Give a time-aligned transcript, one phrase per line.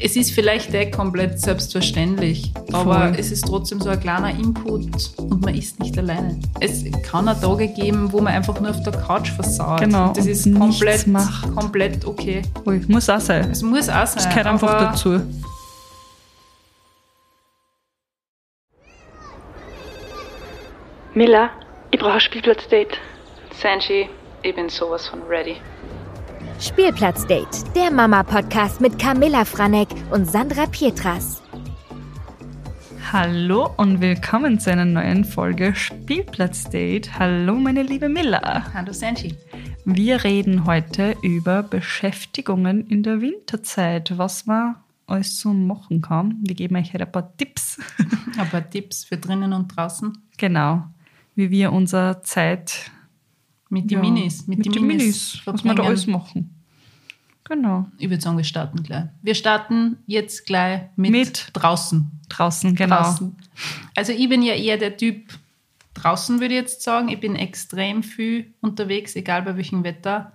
[0.00, 3.16] es ist vielleicht eh komplett selbstverständlich, aber Voll.
[3.18, 6.40] es ist trotzdem so ein kleiner Input und man ist nicht alleine.
[6.60, 9.80] Es kann auch Tage geben, wo man einfach nur auf der Couch versaut.
[9.80, 11.54] Genau, Und das und ist nichts komplett, macht.
[11.54, 12.42] komplett okay.
[12.66, 13.50] Ui, muss auch sein.
[13.50, 14.14] Es muss auch sein.
[14.16, 15.20] Das gehört einfach aber dazu.
[21.14, 21.50] Miller,
[21.92, 22.98] ich brauche ein Spielplatzdate.
[23.52, 24.08] Sanji,
[24.42, 25.56] ich bin sowas von ready.
[26.60, 31.42] Spielplatzdate, der Mama-Podcast mit Camilla Franek und Sandra Pietras.
[33.12, 37.18] Hallo und willkommen zu einer neuen Folge Spielplatzdate.
[37.18, 38.72] Hallo meine liebe Miller.
[38.72, 39.34] Hallo Sanji.
[39.84, 44.76] Wir reden heute über Beschäftigungen in der Winterzeit, was man
[45.06, 46.38] alles so machen kann.
[46.42, 47.78] Wir geben euch heute ein paar Tipps.
[48.38, 50.16] Ein paar Tipps für drinnen und draußen.
[50.38, 50.84] genau,
[51.34, 52.90] wie wir unsere Zeit
[53.74, 54.46] Mit den ja, Minis.
[54.46, 55.02] Mit, mit den Minis.
[55.02, 56.54] Minis, was wir da alles machen.
[57.42, 59.06] Genau, Ich würde sagen, wir starten gleich.
[59.20, 62.10] Wir starten jetzt gleich mit, Mit draußen.
[62.30, 62.96] draußen, genau.
[62.96, 63.36] draußen.
[63.94, 65.38] Also ich bin ja eher der Typ
[65.92, 67.08] draußen, würde ich jetzt sagen.
[67.08, 70.32] Ich bin extrem viel unterwegs, egal bei welchem Wetter.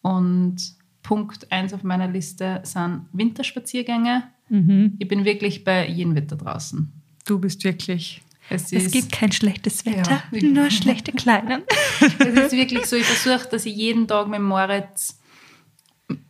[0.00, 0.56] Und
[1.02, 4.22] Punkt eins auf meiner Liste sind Winterspaziergänge.
[4.48, 4.94] Mhm.
[4.98, 6.92] Ich bin wirklich bei jedem Wetter draußen.
[7.26, 8.22] Du bist wirklich.
[8.50, 10.48] Es, Es gibt kein schlechtes Wetter, Ja.
[10.48, 11.62] nur schlechte Kleinen.
[12.00, 15.18] es ist wirklich so, ich versuche, dass ich jeden Tag mit Moritz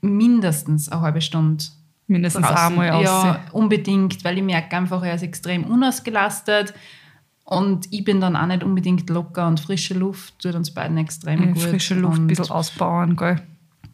[0.00, 1.64] mindestens eine halbe Stunde
[2.10, 3.04] Mindestens einmal aus.
[3.04, 6.72] Ja, unbedingt, weil ich merke einfach, er ist extrem unausgelastet
[7.44, 11.52] und ich bin dann auch nicht unbedingt locker und frische Luft tut uns beiden extrem
[11.52, 11.62] gut.
[11.62, 13.42] Frische Luft, ein bisschen ausbauen, gell?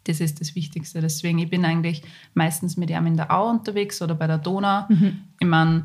[0.04, 1.00] Das ist das Wichtigste.
[1.00, 2.02] Deswegen, ich bin eigentlich
[2.34, 4.86] meistens mit ihm in der Au unterwegs oder bei der Donau.
[5.40, 5.84] Ich meine,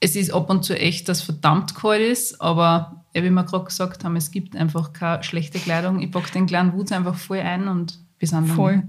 [0.00, 4.04] es ist ab und zu echt, dass verdammt kalt ist, aber wie wir gerade gesagt
[4.04, 6.00] haben, es gibt einfach keine schlechte Kleidung.
[6.00, 8.82] Ich packe den kleinen Wutz einfach voll ein und wir sind dann, Voll.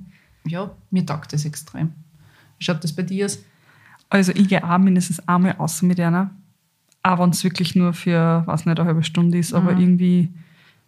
[0.46, 1.94] ja, mir taugt das extrem.
[2.58, 3.40] Wie schaut das bei dir aus?
[4.10, 6.32] Also ich gehe auch mindestens einmal außer mit einer.
[7.02, 9.82] Auch wenn es wirklich nur für, weiß nicht, eine halbe Stunde ist, aber Mhm.
[9.82, 10.30] irgendwie,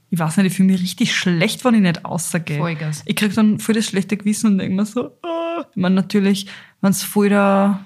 [0.09, 2.57] ich weiß nicht, ich fühle mich richtig schlecht, wenn ich nicht rausgehe.
[2.57, 3.01] Vollgas.
[3.05, 5.65] Ich kriege dann voll das schlechte Gewissen und denke mir so, ah.
[5.69, 6.47] ich meine natürlich,
[6.81, 7.85] wenn es voll der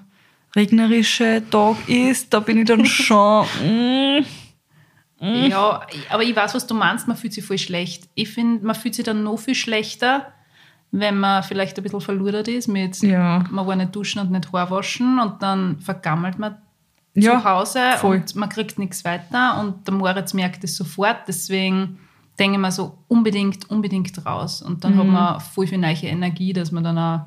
[0.56, 4.26] regnerische Tag ist, da bin ich dann schon, mm,
[5.50, 8.08] Ja, aber ich weiß, was du meinst, man fühlt sich voll schlecht.
[8.16, 10.32] Ich finde, man fühlt sich dann noch viel schlechter,
[10.92, 13.44] wenn man vielleicht ein bisschen verludert ist mit, Ja.
[13.50, 16.58] man war nicht duschen und nicht Haar waschen und dann vergammelt man
[17.16, 18.18] Ja, zu Hause voll.
[18.18, 22.00] und man kriegt nichts weiter und der Moritz merkt es sofort, deswegen
[22.40, 25.00] denke ich mir so unbedingt, unbedingt raus und dann Mhm.
[25.00, 27.22] hat man voll viel neue Energie, dass man dann auch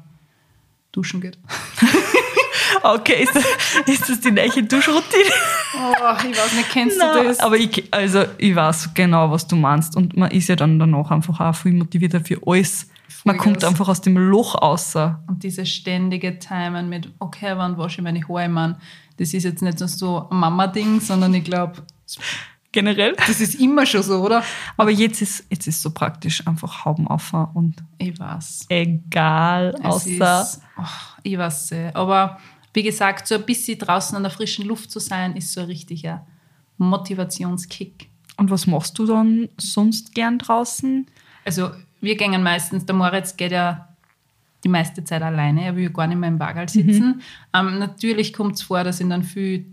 [0.93, 1.39] duschen geht.
[2.83, 3.45] okay, ist das,
[3.87, 5.31] ist das die neue Duschroutine?
[5.77, 7.41] Oh, ich weiß nicht, kennst Nein, du das?
[7.41, 9.97] aber ich, also ich weiß genau, was du meinst.
[9.97, 12.89] Und man ist ja dann danach einfach auch viel motivierter für alles.
[13.25, 13.45] Man Vollgas.
[13.45, 15.23] kommt einfach aus dem Loch außer.
[15.27, 18.49] Und dieses ständige Timen mit, okay, wann wasche ich meine Haare?
[18.49, 18.79] Meine,
[19.17, 21.83] das ist jetzt nicht so ein Mama-Ding, sondern ich glaube,
[22.73, 23.15] Generell.
[23.17, 24.43] das ist immer schon so, oder?
[24.77, 28.67] Aber jetzt ist jetzt ist so praktisch einfach Hauben auf und Ich weiß.
[28.69, 30.83] egal, Es außer ist, oh,
[31.23, 31.91] ich weiß eh.
[31.95, 32.39] Aber
[32.75, 35.67] wie gesagt, so ein bisschen draußen an der frischen Luft zu sein, ist so ein
[35.67, 36.27] richtiger
[36.77, 38.09] Motivationskick.
[38.37, 41.07] Und was machst du dann sonst gern draußen?
[41.45, 41.71] Also
[42.01, 43.89] wir gehen meistens, der Moritz geht ja
[44.65, 47.23] die meiste Zeit alleine, er will ja gar nicht mehr im Bagel sitzen.
[47.55, 49.67] Ähm, natürlich kommt es vor, dass ich ihn dann viel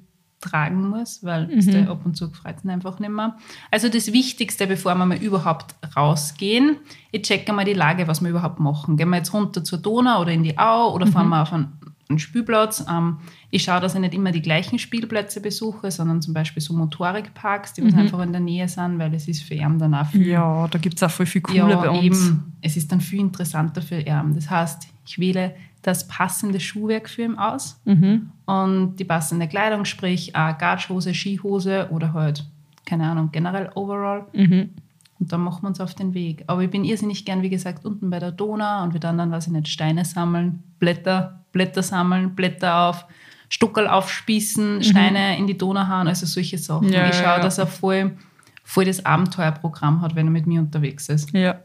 [0.45, 3.35] tragen muss, weil es der ab und zu gefreut ihn einfach nicht mehr.
[3.71, 6.77] Also das Wichtigste, bevor wir mal überhaupt rausgehen,
[7.11, 8.97] ich checke mal die Lage, was wir überhaupt machen.
[8.97, 11.73] Gehen wir jetzt runter zur Donau oder in die Au oder fahren wir auf einen,
[12.09, 12.85] einen Spielplatz.
[12.89, 13.17] Ähm,
[13.49, 17.73] ich schaue, dass ich nicht immer die gleichen Spielplätze besuche, sondern zum Beispiel so Motorikparks,
[17.73, 20.27] die was einfach in der Nähe sind, weil es ist für ihn dann auch viel
[20.27, 22.03] Ja, da gibt es auch voll viel coole ja, bei uns.
[22.03, 22.53] eben.
[22.61, 24.33] Es ist dann viel interessanter für ihn.
[24.35, 25.55] Das heißt, ich wähle
[25.85, 28.31] das passende Schuhwerk für ihn aus Mhm.
[28.45, 32.43] und die passende Kleidung, sprich eine Gatschhose, Skihose oder halt,
[32.85, 34.25] keine Ahnung, generell Overall.
[34.33, 34.71] Mhm.
[35.19, 36.43] Und dann machen wir uns auf den Weg.
[36.47, 39.31] Aber ich bin irrsinnig gern, wie gesagt, unten bei der Donau und wir dann, dann
[39.31, 43.05] weiß ich nicht, Steine sammeln, Blätter, Blätter sammeln, Blätter auf,
[43.47, 46.87] Stuckerl aufspießen, Steine in die Donau hauen, also solche Sachen.
[46.87, 46.93] Mhm.
[46.93, 47.43] Ja, ich schaue, ja, ja.
[47.43, 48.17] dass er voll,
[48.63, 51.31] voll das Abenteuerprogramm hat, wenn er mit mir unterwegs ist.
[51.31, 51.59] Ja.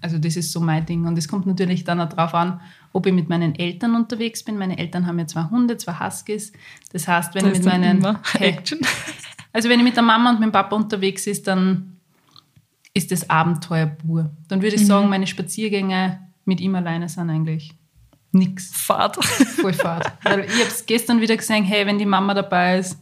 [0.00, 1.06] Also das ist so mein Ding.
[1.06, 2.60] Und es kommt natürlich dann auch darauf an,
[2.92, 4.56] ob ich mit meinen Eltern unterwegs bin.
[4.58, 6.52] Meine Eltern haben ja zwei Hunde, zwei Huskies.
[6.92, 8.18] Das heißt, wenn Da ich mit meinen...
[8.32, 8.58] Hey,
[9.52, 11.96] also wenn ich mit der Mama und mit dem Papa unterwegs ist, dann
[12.94, 14.30] ist das Abenteuer pur.
[14.48, 17.74] Dann würde ich sagen, meine Spaziergänge mit ihm alleine sind eigentlich
[18.32, 18.70] nix.
[18.74, 19.22] Fahrt.
[19.24, 20.12] Voll fad.
[20.24, 22.98] Weil ich habe es gestern wieder gesehen, hey, wenn die Mama dabei ist,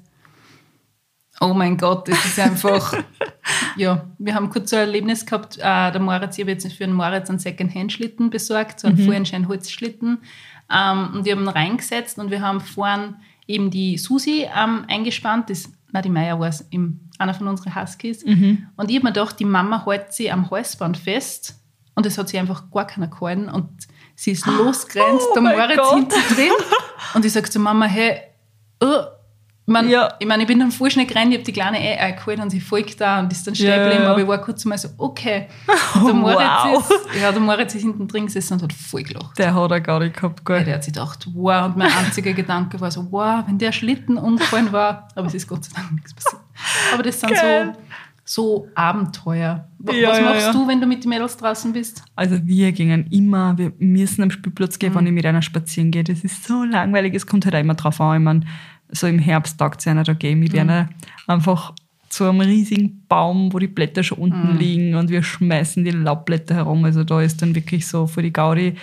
[1.40, 2.94] oh mein Gott, es ist einfach,
[3.76, 5.60] ja, wir haben kurz so ein Erlebnis gehabt, äh,
[5.92, 9.48] der Moritz, ich habe jetzt für den Moritz einen Second-Hand-Schlitten besorgt, so einen vollen schönen
[9.48, 10.18] Holzschlitten.
[10.72, 13.16] Ähm, und die haben ihn reingesetzt und wir haben vorn
[13.46, 16.66] eben die Susi ähm, eingespannt, das, na die Meier war es,
[17.18, 18.24] einer von unseren Huskies.
[18.24, 18.66] Mhm.
[18.76, 21.54] Und ich habe mir gedacht, die Mama hält sie am Halsband fest
[21.94, 23.68] und es hat sie einfach gar keiner gehalten und
[24.14, 26.52] sie ist losgerannt, Oh der Moritz hinten drin
[27.14, 28.20] und ich sage zur Mama, hey,
[28.82, 29.04] uh,
[29.66, 30.08] ich meine, Ja.
[30.20, 32.50] ich, mein, ich bin dann voll schnell gerannt, ich habe die Kleine eh eingeholt und
[32.50, 34.10] sie folgt da und ist dann stehen Ja, geblieben, ja.
[34.12, 35.48] aber ich war kurz mal so, okay.
[35.96, 36.90] Und der Moritz, Wow.
[36.90, 39.36] ist, ja, der Moritz ist hinten drin gesessen und hat voll gelacht.
[39.38, 40.64] Der hat er gar nicht gehabt, Ja, gell?
[40.64, 44.16] der hat sich gedacht, wow, und mein einziger Gedanke war so, wow, wenn der Schlitten
[44.18, 46.42] umgefallen war, aber es ist Gott sei Dank nichts passiert.
[46.94, 47.72] Aber das sind Geil.
[48.24, 49.68] so, so Abenteuer.
[49.92, 50.52] Ja, Was ja, machst ja.
[50.52, 52.02] du, wenn du mit den Mädels draußen bist?
[52.16, 54.96] Also wir gingen immer, wir müssen am Spielplatz gehen, Mhm.
[54.96, 56.02] wenn ich mit einer spazieren gehe.
[56.04, 58.16] Das ist so langweilig, es kommt halt auch immer drauf an.
[58.16, 58.46] Ich mein,
[58.90, 60.58] so im Herbst taugt es einer, da gehe ich mit Mhm.
[60.60, 60.88] einer
[61.26, 61.72] einfach
[62.08, 64.58] zu einem riesigen Baum, wo die Blätter schon unten Mhm.
[64.58, 66.84] liegen und wir schmeißen die Laubblätter herum.
[66.84, 68.74] Also da ist dann wirklich so für die Gaudi,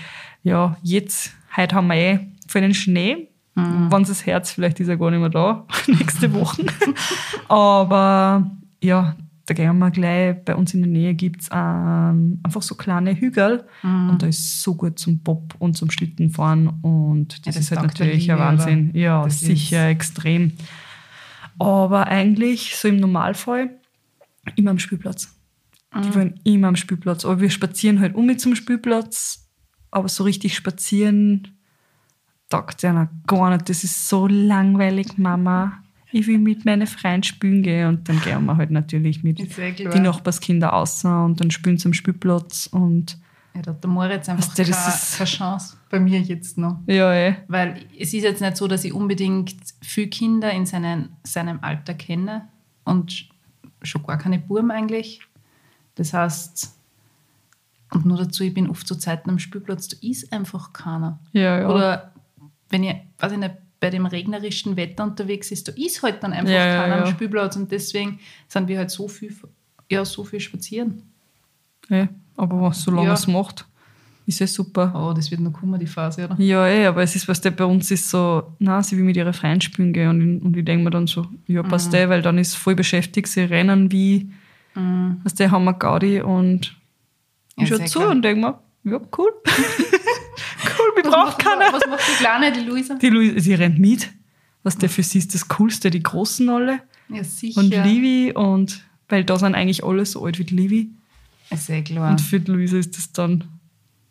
[0.44, 3.28] ja, jetzt, heute haben wir eh für den Schnee.
[3.56, 3.92] Mhm.
[3.92, 6.66] Wenn das Herz, vielleicht ist er gar nicht mehr da, nächste Woche.
[7.48, 8.50] Aber
[8.82, 12.76] ja, da gehen wir gleich, bei uns in der Nähe gibt es ähm, einfach so
[12.76, 13.66] kleine Hügel
[14.10, 17.72] und da ist so gut zum Bob und zum Schlittenfahren und das, Ja, das ist
[17.72, 18.90] halt der natürlich ein Liebe, Wahnsinn.
[18.92, 19.00] oder?
[19.00, 20.54] Ja, Das sicher extrem.
[21.60, 23.70] Aber eigentlich so im Normalfall
[24.56, 25.36] immer am Spielplatz.
[26.04, 27.24] Die wollen immer am Spielplatz.
[27.24, 29.48] Aber wir spazieren halt um mit zum Spielplatz,
[29.92, 31.50] aber so richtig spazieren
[32.50, 33.70] taugt einer gar nicht.
[33.70, 35.83] Das ist so langweilig, Mama.
[36.14, 39.72] Ich will mit meinen Freunden spielen gehen und dann gehen wir halt natürlich mit klar.
[39.72, 43.18] die Nachbarskinder außer und dann spielen sie am Spielplatz und
[43.56, 45.78] Ja, da hat der Moritz einfach Weißt du, das keine, ist- keine Chance.
[45.90, 46.80] Bei mir jetzt noch.
[46.88, 47.36] ja, eh.
[47.48, 51.94] Weil es ist jetzt nicht so, dass ich unbedingt viele Kinder in seinen, seinem Alter
[51.96, 52.48] kenne
[52.84, 53.28] und
[53.82, 55.22] schon gar keine Buben eigentlich.
[55.96, 56.76] Das heißt,
[57.92, 61.20] und nur dazu, ich bin oft zu Zeiten am Spielplatz, da ist einfach keiner.
[61.32, 61.70] Ja, ja.
[61.70, 62.12] Oder
[62.70, 66.34] wenn ihr, weiß ich nicht, bei dem regnerischen Wetter unterwegs ist, da ist halt dann
[66.34, 67.04] einfach Ja, ja, keiner ja.
[67.04, 69.36] am Spielplatz und deswegen sind wir halt so viel,
[69.92, 71.04] ja, so viel spazieren.
[71.90, 72.08] eh.
[72.38, 73.14] Aber solange Ja.
[73.14, 73.66] es macht,
[74.26, 74.94] ist es super.
[74.96, 76.36] Oh, das wird noch kommen, die Phase, oder?
[76.40, 79.18] Ja, eh, aber es ist, was der bei uns ist so, na, sie will mit
[79.18, 81.98] ihrer Freien spielen gehen und, und ich denke mir dann so, ja, passt Mhm.
[81.98, 84.32] eh, weil dann ist voll beschäftigt, sie rennen wie,
[84.76, 85.20] Mhm.
[85.24, 86.76] was der haben wir Gaudi und
[87.58, 88.12] Ja, ich schau sehr zu klar.
[88.12, 88.60] und denke mir,
[88.92, 89.32] ja, cool.
[90.66, 91.72] cool, wir brauchen keiner.
[91.74, 92.96] was macht die Kleine, die Luisa?
[92.96, 94.10] Die Luise, sie rennt mit.
[94.64, 96.82] Was der für sie ist das Coolste, die Großen alle.
[97.10, 97.60] Ja, sicher.
[97.60, 100.90] Und Livi und, weil da sind eigentlich alle so alt wie die Livi.
[101.50, 102.12] Ist sehr klar.
[102.12, 103.44] Und für die Luise ist das dann,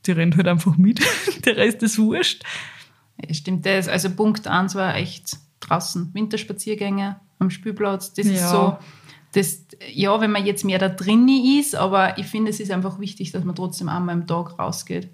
[0.04, 1.00] die rennt halt einfach mit.
[1.44, 2.43] Der Rest ist wurscht.
[3.26, 3.88] Ja, stimmt, das.
[3.88, 6.10] Also Punkt 1 war echt draußen.
[6.12, 8.12] Winterspaziergänge am Spielplatz.
[8.12, 8.48] Das ist Ja.
[8.50, 8.76] so,
[9.32, 11.26] das, ja, wenn man jetzt mehr da drin
[11.58, 15.08] ist, aber ich finde, es ist einfach wichtig, dass man trotzdem einmal am Tag rausgeht.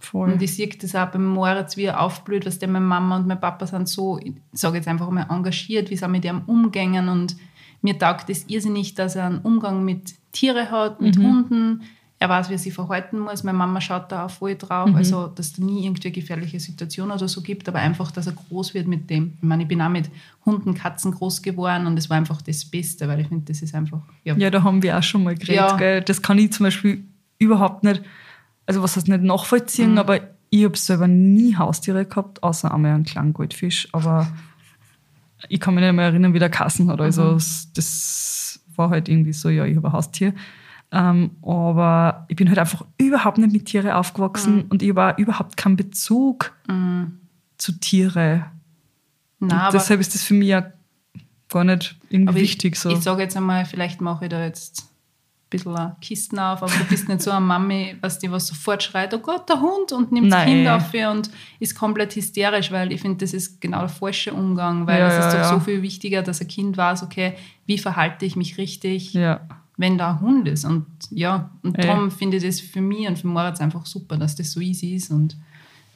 [0.00, 0.32] Voll.
[0.32, 3.26] Und ich sehe das auch beim Moritz, wie er aufblüht, was der meine Mama und
[3.26, 7.08] mein Papa sind so, ich sage jetzt einfach mal, engagiert, wie sie mit ihm umgängen.
[7.08, 7.36] Und
[7.82, 11.82] mir taugt es irrsinnig, dass er einen Umgang mit Tieren hat, mit Hunden.
[12.20, 13.44] Er weiß, wie er sich verhalten muss.
[13.44, 14.90] Meine Mama schaut da auch voll drauf.
[14.92, 18.74] Also, dass da nie irgendwie gefährliche Situationen oder so gibt, aber einfach, dass er groß
[18.74, 19.34] wird mit dem.
[19.36, 20.10] Ich meine, ich bin auch mit
[20.44, 23.72] Hunden, Katzen groß geworden und das war einfach das Beste, weil ich finde, das ist
[23.74, 25.56] einfach, ja, Ja, da haben wir auch schon mal geredet.
[25.56, 25.76] Ja.
[25.76, 26.00] Gell?
[26.02, 27.04] Das kann ich zum Beispiel
[27.38, 28.02] überhaupt nicht,
[28.68, 29.98] also was heißt nicht nachvollziehen, Mhm.
[29.98, 30.20] aber
[30.50, 33.88] ich habe selber nie Haustiere gehabt, außer einmal einen kleinen Goldfisch.
[33.92, 34.28] Aber
[35.48, 37.00] ich kann mich nicht mehr erinnern, wie der Kassen hat.
[37.00, 37.42] Also Mhm.
[37.74, 40.34] das war halt irgendwie so, ja, ich habe ein Haustier.
[40.90, 44.64] Ähm, aber ich bin halt einfach überhaupt nicht mit Tieren aufgewachsen Mhm.
[44.70, 46.52] und ich war überhaupt keinen Bezug
[47.58, 48.46] zu Tiere.
[49.40, 50.72] Nein, und aber- deshalb ist das für mich ja
[51.50, 52.74] gar nicht irgendwie wichtig.
[52.74, 52.88] ich, so.
[52.90, 54.87] ich sage jetzt einmal, vielleicht mache ich da jetzt
[55.50, 58.82] bisschen eine Kisten auf, aber du bist nicht so eine Mami, was die was sofort
[58.82, 60.44] schreit, oh Gott, der Hund und nimmt das.
[60.44, 64.86] Kind auf und ist komplett hysterisch, weil ich finde, das ist genau der falsche Umgang,
[64.86, 65.58] weil Ja, es ist ja, doch ja.
[65.58, 67.34] so viel wichtiger, dass ein Kind weiß, okay,
[67.66, 69.14] wie verhalte ich mich richtig,
[69.78, 70.64] wenn da ein Hund ist.
[70.64, 74.34] Und ja, und darum finde ich das für mich und für Moritz einfach super, dass
[74.34, 75.10] das so easy ist.
[75.10, 75.36] Und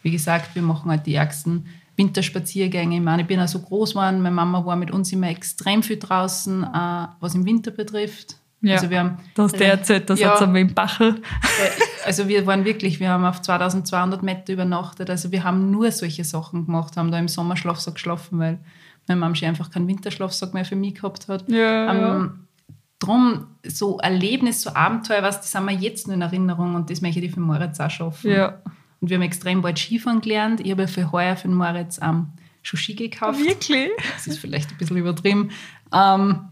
[0.02, 1.66] wie gesagt, wir machen halt die ärgsten
[1.96, 2.96] Winterspaziergänge.
[2.96, 5.82] Ich meine, ich bin auch so groß geworden, meine Mama war mit uns immer extrem
[5.82, 8.36] viel draußen, äh, was im Winter betrifft.
[8.62, 8.76] Ja.
[8.76, 10.30] Also wir haben, hast dir erzählt, das Ja.
[10.34, 11.16] hat einmal im Bachel.
[11.16, 15.10] äh, also wir waren wirklich, wir haben auf 2200 Meter übernachtet.
[15.10, 18.58] Also wir haben nur solche Sachen gemacht, haben da im Sommerschlafsack geschlafen, weil
[19.08, 21.48] meine Mama schon einfach keinen Winterschlafsack mehr für mich gehabt hat.
[21.48, 21.56] Ja,
[21.92, 22.16] ja.
[22.16, 22.38] Ähm,
[23.00, 27.00] Drum, so Erlebnis, so Abenteuer, was, das haben wir jetzt noch in Erinnerung und das
[27.00, 28.30] möchte ich für Moritz auch schaffen.
[28.30, 28.60] Ja.
[29.00, 30.60] Und wir haben extrem bald Skifahren gelernt.
[30.60, 32.28] Ich habe für heuer für den Moritz ähm,
[32.62, 33.40] schon Ski gekauft.
[33.40, 33.90] Wirklich?
[34.14, 35.50] Das ist vielleicht ein bisschen übertrieben.
[35.92, 36.44] Ähm,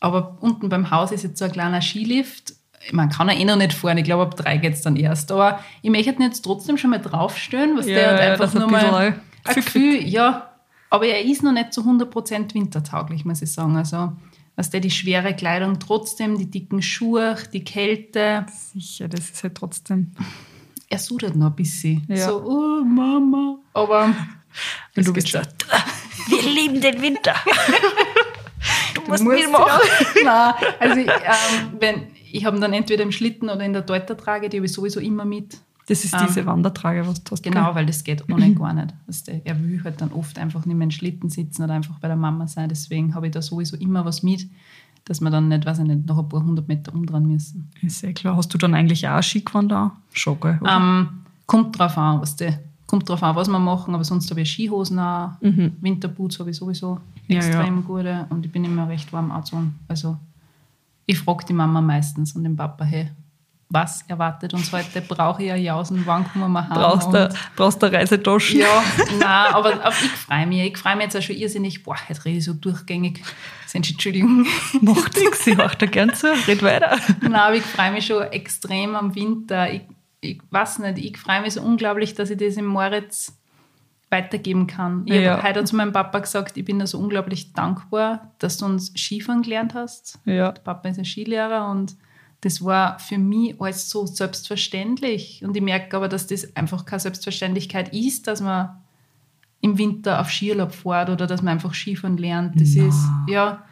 [0.00, 2.54] aber unten beim Haus ist jetzt so ein kleiner Skilift.
[2.92, 5.32] man kann ja eh noch nicht fahren, ich glaube, ab drei geht es dann erst.
[5.32, 8.66] Aber ich möchte ihn jetzt trotzdem schon mal draufstellen, was Ja, der hat einfach nur
[8.66, 10.50] ein mal ein Gefühl Gefühl, ja.
[10.90, 13.76] Aber er ist noch nicht zu 100% wintertauglich, muss ich sagen.
[13.76, 14.12] Also,
[14.54, 19.54] was der die schwere Kleidung trotzdem, die dicken Schuhe, die Kälte, Sicher, das ist halt
[19.56, 20.12] trotzdem.
[20.88, 22.04] er sudert noch ein bisschen.
[22.08, 22.28] Ja.
[22.28, 23.58] So, oh Mama.
[23.74, 24.14] Aber
[24.96, 25.40] Und du bist so,
[26.28, 27.34] wir lieben den Winter.
[28.96, 29.80] du musst Muss mitmachen.
[30.24, 34.48] Nein, also ich, ähm, wenn, ich habe dann entweder im Schlitten oder in der Deutertrage,
[34.48, 35.58] die habe ich sowieso immer mit.
[35.88, 37.44] Das ist diese Wandertrage, was du hast.
[37.44, 38.92] Genau, weil das geht ohne gar nicht.
[39.06, 42.08] Du, er will halt dann oft einfach nicht mehr im Schlitten sitzen oder einfach bei
[42.08, 42.68] der Mama sein.
[42.68, 44.48] Deswegen habe ich da sowieso immer was mit,
[45.04, 47.70] dass wir dann nicht, weiß ich nicht, noch ein paar hundert Meter umdrehen müssen.
[47.82, 48.36] Ist ja klar.
[48.36, 49.92] Hast du dann eigentlich auch Ski gefahren da?
[50.12, 50.58] Schon, gell?
[50.68, 51.08] Ähm,
[51.46, 52.58] kommt drauf an, weißt du.
[52.86, 55.30] Kommt drauf an, was wir machen, aber sonst habe ich Skihosen auch.
[55.40, 59.78] Winterboots habe ich sowieso Ja, extrem gute und ich bin immer recht warm angezogen.
[59.88, 60.16] Also
[61.06, 63.10] ich frage die Mama meistens und den Papa, hey,
[63.68, 65.00] was erwartet uns heute?
[65.00, 66.74] Brauche ich ja Jausen, wann kommen wir heim?
[66.74, 68.60] brauchst du brauchst du Reisetaschen?
[68.60, 68.82] Ja,
[69.18, 70.60] nein, aber auf, ich freue mich.
[70.60, 71.82] Ich freue mich jetzt auch schon irrsinnig.
[71.82, 73.22] Boah, jetzt rede ich so durchgängig.
[73.66, 74.46] Sind Entschuldigung.
[74.80, 76.28] Macht nichts, ich mache da gern zu.
[76.46, 76.96] Red weiter.
[77.20, 79.72] Nein, aber ich freue mich schon extrem am Winter.
[79.72, 79.82] Ich,
[80.26, 83.36] ich weiß nicht, ich freue mich so unglaublich, dass ich das im Moritz
[84.10, 85.02] weitergeben kann.
[85.06, 85.32] Ich Ja.
[85.38, 88.92] habe heute zu meinem Papa gesagt, ich bin da so unglaublich dankbar, dass du uns
[88.96, 90.18] Skifahren gelernt hast.
[90.24, 90.52] Ja.
[90.52, 91.96] Der Papa ist ein Skilehrer und
[92.42, 95.42] das war für mich alles so selbstverständlich.
[95.44, 98.70] Und ich merke aber, dass das einfach keine Selbstverständlichkeit ist, dass man
[99.60, 102.60] im Winter auf Skiurlaub fährt oder dass man einfach Skifahren lernt.
[102.60, 102.86] Das Na.
[102.86, 103.62] ist, ja,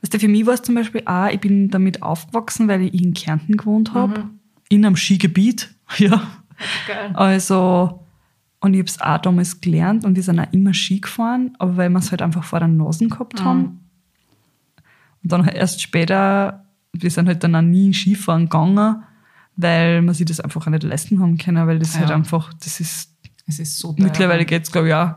[0.00, 2.94] Weißt du, für mich war es zum Beispiel auch, ich bin damit aufgewachsen, weil ich
[3.00, 4.30] in Kärnten gewohnt habe.
[4.68, 5.72] In einem Skigebiet.
[5.98, 6.22] Ja.
[6.86, 7.10] geil.
[7.14, 8.04] Also,
[8.60, 11.76] und ich habe es auch damals gelernt und wir sind auch immer Ski gefahren, aber
[11.76, 13.80] weil wir es halt einfach vor der Nase gehabt haben.
[15.22, 19.02] Und dann halt erst später, wir sind halt dann auch nie Skifahren gegangen,
[19.56, 22.00] weil wir sich das einfach auch nicht leisten haben können, weil das Ja.
[22.00, 23.10] halt einfach, das ist,
[23.46, 24.04] Es ist so teuer.
[24.04, 25.14] mittlerweile geht es glaube ich auch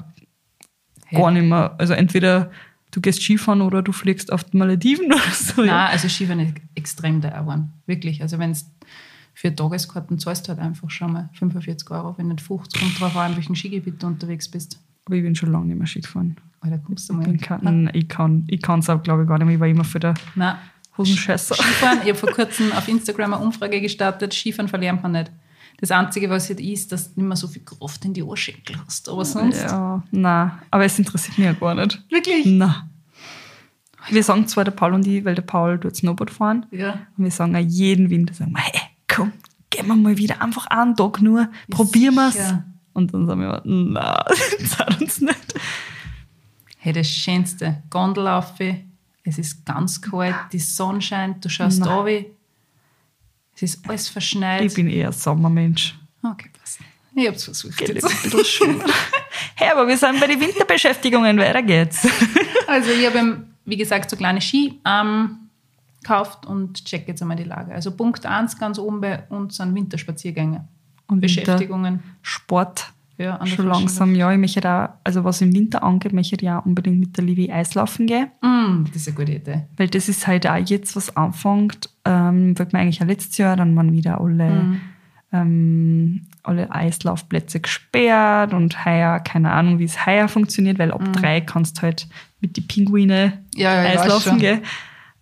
[1.08, 1.20] Hey.
[1.22, 1.76] gar nicht mehr.
[1.78, 2.50] Also entweder
[2.92, 5.62] du gehst Skifahren oder du fliegst auf die Malediven oder so.
[5.62, 5.86] Nein, ja.
[5.88, 7.74] also Skifahren ist extrem teuer geworden.
[7.86, 8.22] Wirklich.
[8.24, 8.66] Also wenn es
[9.36, 13.16] für Tageskarten zahlst du halt einfach schon mal 45 Euro, wenn nicht 50, kommt drauf
[13.18, 14.80] an, in welchem Skigebiet du unterwegs bist.
[15.06, 16.38] Aber ich bin schon lange nicht mehr Ski gefahren.
[16.62, 17.26] Alter, kommst du Ich, mal.
[17.26, 19.56] bin kein, ich kann ich es auch glaube ich gar nicht mehr.
[19.56, 20.56] Ich war immer für der Nein.
[20.98, 21.54] Hosenscheißer.
[21.56, 25.32] Skifahren, ich habe vor kurzem auf Instagram eine Umfrage gestartet, Skifahren verlernt man nicht.
[25.82, 28.78] Das Einzige, was halt ist, dass du nicht mehr so viel Kraft in die Ohrschenkel
[28.88, 29.10] hast.
[29.10, 29.62] Aber sonst.
[29.62, 32.02] Ja, nein, aber es interessiert mich ja gar nicht.
[32.10, 32.46] Wirklich?
[32.46, 32.74] Nein.
[34.10, 36.66] Wir sagen zwar der Paul und ich, weil der Paul tut Snowboard fahren.
[36.72, 37.00] Ja.
[37.18, 39.34] Und wir sagen auch jeden Winter, sagen wir, hey, komm,
[39.70, 42.54] gehen wir mal wieder einfach einen Tag nur, probieren wir es.
[42.94, 45.54] Und dann sagen wir, nein, zahlt uns nicht.
[46.78, 47.84] Hey, das Schönste.
[47.90, 48.54] Gondel auf,
[49.24, 51.90] es ist ganz kalt, die Sonne scheint, du schaust Nein.
[51.90, 52.26] runter.
[53.56, 54.62] Es ist alles verschneit.
[54.62, 55.96] Ich bin eher Sommermensch.
[56.22, 56.80] Okay, passt.
[57.16, 57.78] Ich hab's versucht.
[57.78, 58.06] Gell, Jetzt.
[58.06, 58.84] ein bisschen schön.
[59.56, 62.08] hey, aber wir sind bei den Winterbeschäftigungen, weiter geht's.
[62.68, 65.45] Also ich habe, wie gesagt, so kleine Ski ähm,
[66.06, 67.74] gekauft und check jetzt einmal die Lage.
[67.74, 70.68] Also Punkt 1 ganz oben bei uns sind Winterspaziergänge.
[71.08, 72.00] Und Beschäftigungen.
[72.22, 72.92] Sport.
[73.18, 74.30] Ja, Schon langsam, ja.
[74.32, 77.50] Ich möchte da, also was im Winter angeht, möchte ich ja unbedingt mit der Livi
[77.50, 78.28] Eislaufen gehen.
[78.42, 79.64] Mm, das ist eine gute Idee.
[79.78, 83.56] Weil das ist halt auch jetzt, was anfängt, ähm, wird man eigentlich ja letztes Jahr,
[83.56, 84.82] dann waren wieder alle, Mhm.
[85.32, 91.14] ähm, alle Eislaufplätze gesperrt und heuer, keine Ahnung, wie es heuer funktioniert, weil ab Mhm.
[91.14, 92.08] drei kannst du halt
[92.42, 94.60] mit die Pinguine Ja, ja, Eislaufen gehen.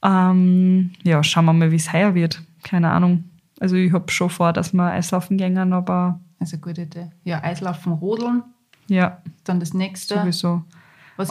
[0.03, 2.41] Ähm, ja, schauen wir mal, wie es heuer wird.
[2.63, 3.23] Keine Ahnung.
[3.59, 7.09] Also ich habe schon vor, dass wir Eislaufen gehen, aber eine gute Idee.
[7.23, 8.43] Ja, Eislaufen, Rodeln,
[8.87, 10.19] ja, dann das nächste.
[10.19, 10.63] sowieso.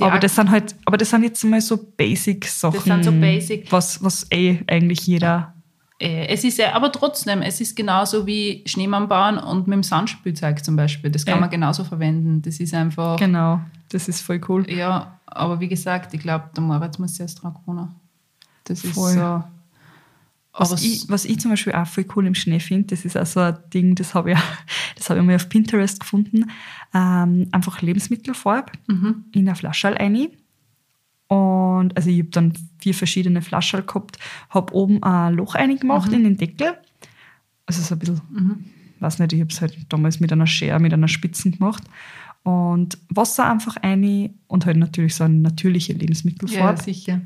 [0.01, 2.75] Aber das sind halt, aber das sind jetzt mal so Basic-Sachen.
[2.77, 3.71] Das sind so basic.
[3.73, 5.53] Was, was eh eigentlich jeder.
[6.01, 9.83] Äh, es ist ja, aber trotzdem, es ist genauso wie Schneemann bauen und mit dem
[9.83, 11.11] Sandspielzeug zum Beispiel.
[11.11, 11.41] Das kann Ja.
[11.41, 12.41] man genauso verwenden.
[12.43, 13.61] Das ist einfach, Genau,
[13.91, 14.71] das ist voll cool.
[14.71, 17.95] ja, aber wie gesagt, ich glaube, der Moritz muss erst dran kommen.
[18.65, 19.13] Das ist Voll.
[19.15, 19.21] so.
[19.21, 23.17] Aber Was ich, was ich zum Beispiel auch voll cool im Schnee finde, das ist
[23.17, 24.39] auch so ein Ding, das habe ich,
[24.97, 26.51] das habe ich mal auf Pinterest gefunden.
[26.93, 29.25] Ähm, einfach Lebensmittelfarbe Mhm.
[29.33, 30.29] in eine Flasche rein.
[31.29, 34.19] Und also ich habe dann vier verschiedene Flaschen gehabt,
[34.51, 36.15] habe oben ein Loch reingemacht Mhm.
[36.17, 36.75] in den Deckel.
[37.65, 38.21] Also so ein bisschen,
[39.01, 41.85] weiß nicht, ich habe es halt damals mit einer Schere, mit einer Spitzen gemacht.
[42.43, 46.83] Und Wasser einfach rein und halt natürlich so eine natürliche ja, Lebensmittelfarbe.
[46.83, 47.21] sicher.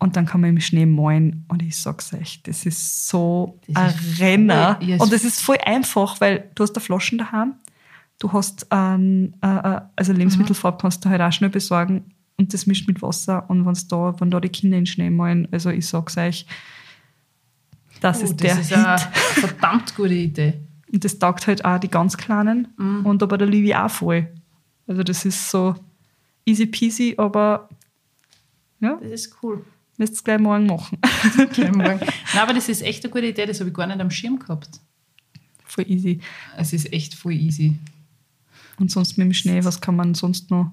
[0.00, 1.44] Und dann kann man im Schnee malen.
[1.48, 4.76] Und ich sag's euch, das ist so Das ein ist Renner.
[4.78, 7.54] voll- ja, es- und das ist voll einfach, weil du hast da Flaschen daheim.
[8.20, 12.04] Du hast ähm, äh, äh, also Lebensmittelfarbe kannst du halt auch schnell besorgen
[12.36, 13.48] und das mischt mit Wasser.
[13.48, 16.46] Und wenn's da, wenn da die Kinder in Schnee malen, also ich sag's euch,
[18.00, 18.78] Das Oh, ist der ist Hit.
[18.78, 18.98] eine
[19.34, 20.54] verdammt gute Idee.
[20.92, 22.68] Und das taugt halt auch die ganz Kleinen
[23.04, 24.26] und aber der Livi auch voll.
[24.86, 25.74] Also das ist so
[26.46, 27.68] easy peasy, aber
[28.80, 29.64] ja, Das ist cool.
[29.98, 30.98] Müsst es gleich morgen machen.
[31.52, 32.00] Gleich morgen.
[32.34, 34.38] Nein, aber das ist echt eine gute Idee, das habe ich gar nicht am Schirm
[34.38, 34.68] gehabt.
[35.64, 36.20] voll easy.
[36.56, 37.76] Es ist echt voll easy.
[38.78, 40.70] Und sonst mit dem Schnee, was kann man sonst noch?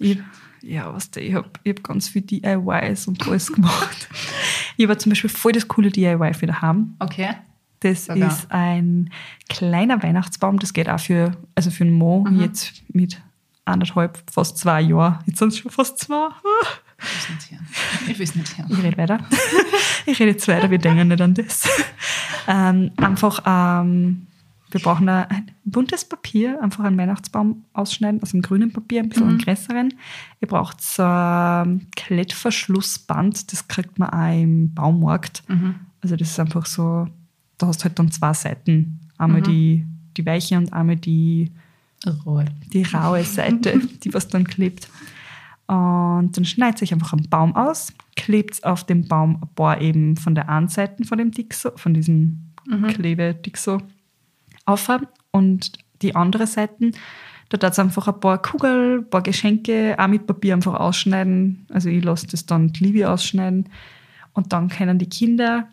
[0.00, 0.18] Ich,
[0.62, 4.08] ja, was der, ich habe ich hab ganz viel DIYs und alles gemacht.
[4.76, 6.94] ich habe zum Beispiel voll das coole DIY für daheim.
[6.98, 7.34] Okay.
[7.80, 8.28] Das Sogar.
[8.28, 9.10] ist ein
[9.50, 12.40] kleiner Weihnachtsbaum, das geht auch für, also für einen Mo, Mhm.
[12.40, 13.20] jetzt mit
[13.66, 15.18] anderthalb, fast zwei Jahren.
[15.26, 16.28] Jetzt sind es schon fast zwei.
[18.08, 18.68] Ich will es nicht hören.
[18.70, 19.18] Ich rede weiter.
[20.06, 21.68] ich rede jetzt weiter, wir denken nicht an das.
[22.46, 24.26] Ähm, einfach, ähm,
[24.70, 29.08] wir brauchen ein, ein buntes Papier, einfach einen Weihnachtsbaum ausschneiden, aus dem grünen Papier, ein
[29.08, 29.94] bisschen einen größeren.
[30.40, 35.42] Ihr braucht so ein Klettverschlussband, das kriegt man auch im Baumarkt.
[36.02, 37.08] Also das ist einfach so,
[37.58, 39.00] da hast du halt dann zwei Seiten.
[39.16, 41.50] Einmal die, die weiche und einmal die
[42.72, 44.88] die raue Seite, die was dann klebt.
[45.66, 50.16] Und dann schneidet sich einfach einen Baum aus, klebt auf dem Baum ein paar eben
[50.16, 52.52] von der einen Seite von dem Dixo, von diesem
[52.88, 53.78] Klebe-Dixo
[54.66, 54.90] auf.
[55.30, 56.92] Und die andere Seite,
[57.48, 61.66] da darf einfach ein paar Kugeln, ein paar Geschenke auch mit Papier einfach ausschneiden.
[61.70, 63.68] Also ich lasse das dann die Liebe ausschneiden.
[64.32, 65.68] Und dann können die Kinder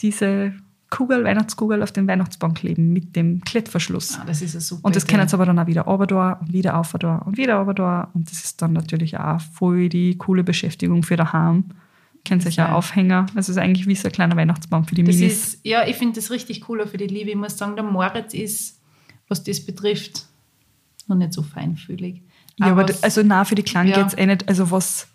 [0.00, 0.54] diese
[0.90, 4.18] Kugel, Weihnachtskugel auf den Weihnachtsbaum kleben mit dem Klettverschluss.
[4.20, 5.12] Ah, das ist eine super Und das Idee.
[5.14, 8.08] können sie aber dann auch wieder runter und wieder auf da und wieder runter.
[8.14, 11.64] Und das ist dann natürlich auch voll die coole Beschäftigung für daheim.
[12.24, 12.72] Kennt sich ja.
[12.74, 13.26] Aufhänger.
[13.34, 15.32] Also es ist eigentlich wie so ein kleiner Weihnachtsbaum für die Das Minis.
[15.54, 17.30] ist, ja, ich finde das richtig cooler für die Liebe.
[17.30, 18.78] Ich muss sagen, der Moritz ist,
[19.28, 20.26] was das betrifft,
[21.06, 22.20] noch nicht so feinfühlig.
[22.58, 23.98] ja, aber d- also nein, für die Kleinen Ja.
[23.98, 24.02] Mhm.
[24.02, 25.06] geht's eh nicht, also was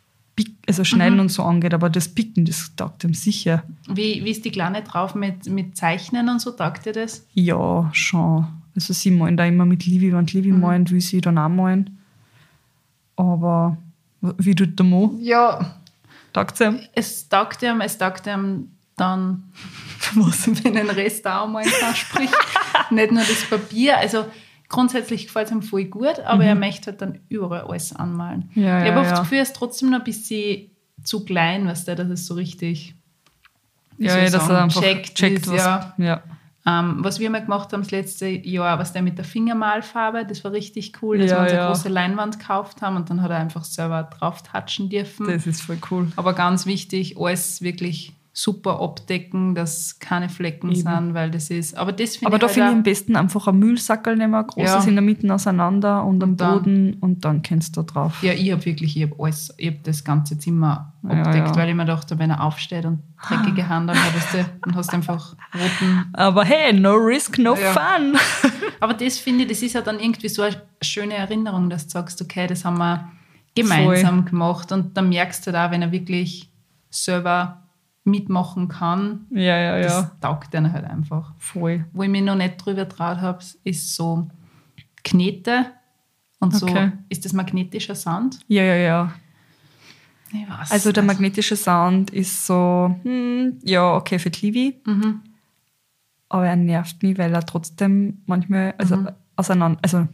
[0.68, 3.63] also Schneiden und so angeht, aber das Picken, das taugt ihm sicher.
[3.88, 6.51] wie, wie ist die Kleine drauf mit, mit Zeichnen und so?
[6.51, 7.25] Taugt ihr das?
[7.34, 8.46] Ja, schon.
[8.75, 10.60] Also sie malen da immer mit Livi, wenn Livi Mhm.
[10.60, 11.98] malen, will sie dann auch malen.
[13.15, 13.77] Aber
[14.22, 15.15] wie tut der Mo?
[15.22, 15.75] Ja,
[16.34, 16.80] Taugt ihm?
[16.93, 19.43] es taugt ihm, es taugt ihm dann,
[20.15, 20.48] Was?
[20.63, 22.30] wenn ein Rest auch mal kann, sprich
[22.91, 23.98] nicht nur das Papier.
[23.98, 24.26] Also
[24.69, 28.49] grundsätzlich gefällt es ihm voll gut, aber er möchte halt dann überall alles anmalen.
[28.56, 28.63] Mhm.
[28.63, 29.12] Ja, ich habe oft ja.
[29.12, 30.71] das Gefühl, er ist trotzdem noch ein bisschen
[31.04, 32.95] zu klein, weißt du, dass es so richtig
[33.97, 35.58] Ja, ja dass er einfach checkt checkt, ist, was.
[35.58, 35.93] ja.
[35.97, 36.23] ja.
[36.67, 40.43] Ähm, was wir mal gemacht haben das letzte Jahr, was der mit der Fingermalfarbe, das
[40.43, 41.67] war richtig cool, dass Ja, wir uns eine ja.
[41.67, 45.28] große Leinwand gekauft haben und dann hat er einfach selber drauf touchen dürfen.
[45.28, 46.12] Das ist voll cool.
[46.15, 50.82] Aber ganz wichtig, alles wirklich super abdecken, dass keine Flecken Eben.
[50.82, 51.78] sind, weil das ist.
[51.78, 54.36] Aber das finde Aber ich da halt finde ich am besten einfach ein Müllsackel nehmen,
[54.36, 54.89] ein großes Ja.
[54.89, 58.21] in der Mitte auseinander und am Und dann- Boden und dann kennst du da drauf.
[58.21, 61.56] Ja, ich habe wirklich, ich habe alles, ich habe das ganze Zimmer Ja, abdeckt, ja.
[61.56, 64.98] weil ich mir dachte, wenn er aufsteht und dreckige Hand hattest du, dann hast du
[64.98, 66.06] einfach roten.
[66.12, 67.71] Aber hey, no risk, no Ja.
[67.71, 68.17] fun.
[68.82, 71.91] Aber das finde ich, das ist ja dann irgendwie so eine schöne Erinnerung, dass du
[71.91, 73.10] sagst, okay, das haben wir
[73.56, 76.50] gemeinsam gemacht und dann merkst du da, wenn er wirklich
[76.89, 77.62] selber
[78.06, 80.12] mitmachen kann, ja, ja, das ja.
[80.22, 81.34] taugt dann halt einfach.
[81.38, 81.86] Voll.
[81.91, 84.28] Wo ich mich noch nicht drüber traut habe, ist so
[85.04, 85.65] Knete
[86.39, 86.91] und so, Okay.
[87.10, 88.39] ist das magnetischer Sand?
[88.48, 89.13] Ja, ja, ja.
[90.32, 94.82] Ich weiß Also der magnetische Sound ist so, hm, ja, okay für die Livi.
[94.86, 95.22] Mhm.
[96.30, 99.10] Aber er nervt mich, weil er trotzdem manchmal, also Mhm.
[99.36, 100.08] auseinander, also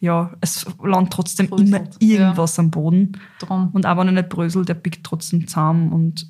[0.00, 3.18] ja, es landet trotzdem Bröselt, immer irgendwas am Boden.
[3.38, 3.70] Drum.
[3.72, 6.26] Und auch wenn er nicht bröselt, der biegt trotzdem zusammen und,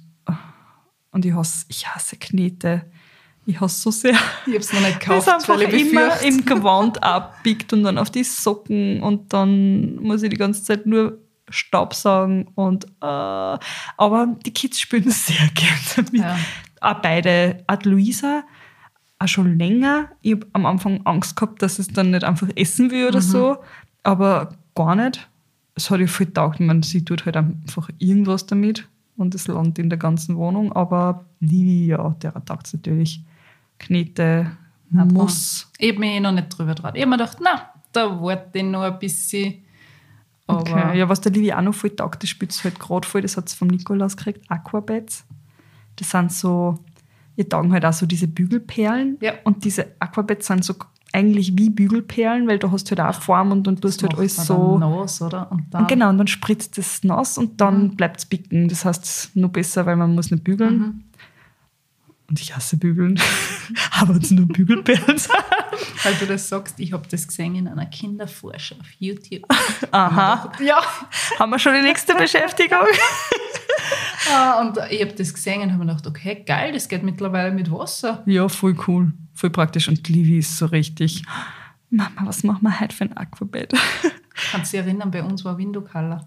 [1.16, 2.84] und ich hasse, ich hasse Knete.
[3.46, 4.12] Ich hasse so sehr.
[4.46, 7.84] Ich habe es noch nicht Das gekauft, einfach weil ich immer im Gewand abbiegt und
[7.84, 12.88] dann auf die Socken und dann muss ich die ganze Zeit nur Staubsaugen und äh,
[13.00, 16.14] aber die Kids spielen sehr gern damit.
[16.22, 16.38] Ja.
[16.80, 18.42] Auch beide, auch Luisa,
[19.18, 20.10] auch schon länger.
[20.20, 23.08] Ich habe am Anfang Angst gehabt, dass es dann nicht einfach essen will Mhm.
[23.08, 23.56] oder so,
[24.02, 25.30] aber gar nicht.
[25.76, 26.60] Es hat ihr voll taugt.
[26.60, 30.72] Ich meine, sie tut halt einfach irgendwas damit und es landet in der ganzen Wohnung,
[30.72, 33.22] aber Livi, ja, der taugt es natürlich.
[33.78, 34.52] Knete,
[34.90, 35.70] muss.
[35.78, 36.92] Ich habe mich eh noch nicht drüber getraut.
[36.94, 39.62] Ich habe mir gedacht, na, da warte ich noch ein bisschen.
[40.46, 40.98] Aber Okay.
[40.98, 43.48] Ja, was der Livi auch noch voll taugt, das spielt halt gerade voll, das hat
[43.48, 45.24] sie vom Nikolaus gekriegt, Aquabats.
[45.96, 46.78] Das sind so,
[47.34, 49.18] ihr taugen halt auch so diese Bügelperlen.
[49.20, 49.34] Ja.
[49.44, 50.74] Und diese Aquabats sind so
[51.12, 54.36] eigentlich wie Bügelperlen, weil du hast halt auch Form und dann tust das halt alles
[54.36, 54.78] so.
[54.78, 55.50] nass, oder?
[55.50, 57.96] Und dann, Und genau, und dann spritzt es nass und dann Mhm.
[57.96, 58.68] bleibt es bicken.
[58.68, 60.78] Das heißt, es ist nur besser, weil man muss nicht bügeln.
[60.78, 61.02] Mhm.
[62.28, 63.20] Und ich hasse bügeln.
[64.00, 65.32] Aber es nur Bügelperlen sind.
[66.02, 69.44] Weil du das sagst, ich habe das gesehen in einer Kinderforscher auf YouTube.
[69.92, 70.50] Aha.
[70.60, 70.80] Ja.
[71.38, 72.78] Haben wir schon die nächste Beschäftigung?
[74.34, 77.52] Ah, und ich habe das gesehen und habe mir gedacht, okay, geil, das geht mittlerweile
[77.52, 78.24] mit Wasser.
[78.26, 79.12] Ja, voll cool.
[79.36, 79.88] Voll praktisch.
[79.88, 81.22] Und Livi ist so richtig,
[81.90, 83.72] Mama, was machen wir heute für ein Aquabett?
[84.50, 86.26] Kannst du dich erinnern, bei uns war Window Color.